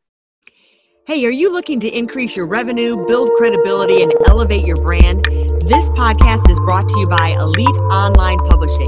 Hey, 1.05 1.25
are 1.25 1.31
you 1.31 1.51
looking 1.51 1.81
to 1.81 1.89
increase 1.89 2.33
your 2.33 2.45
revenue, 2.45 3.05
build 3.05 3.29
credibility, 3.37 4.01
and 4.01 4.13
elevate 4.27 4.65
your 4.65 4.77
brand? 4.77 5.25
This 5.67 5.89
podcast 5.89 6.49
is 6.49 6.57
brought 6.61 6.87
to 6.87 6.99
you 6.99 7.05
by 7.07 7.35
Elite 7.37 7.67
Online 7.91 8.37
Publishing, 8.37 8.87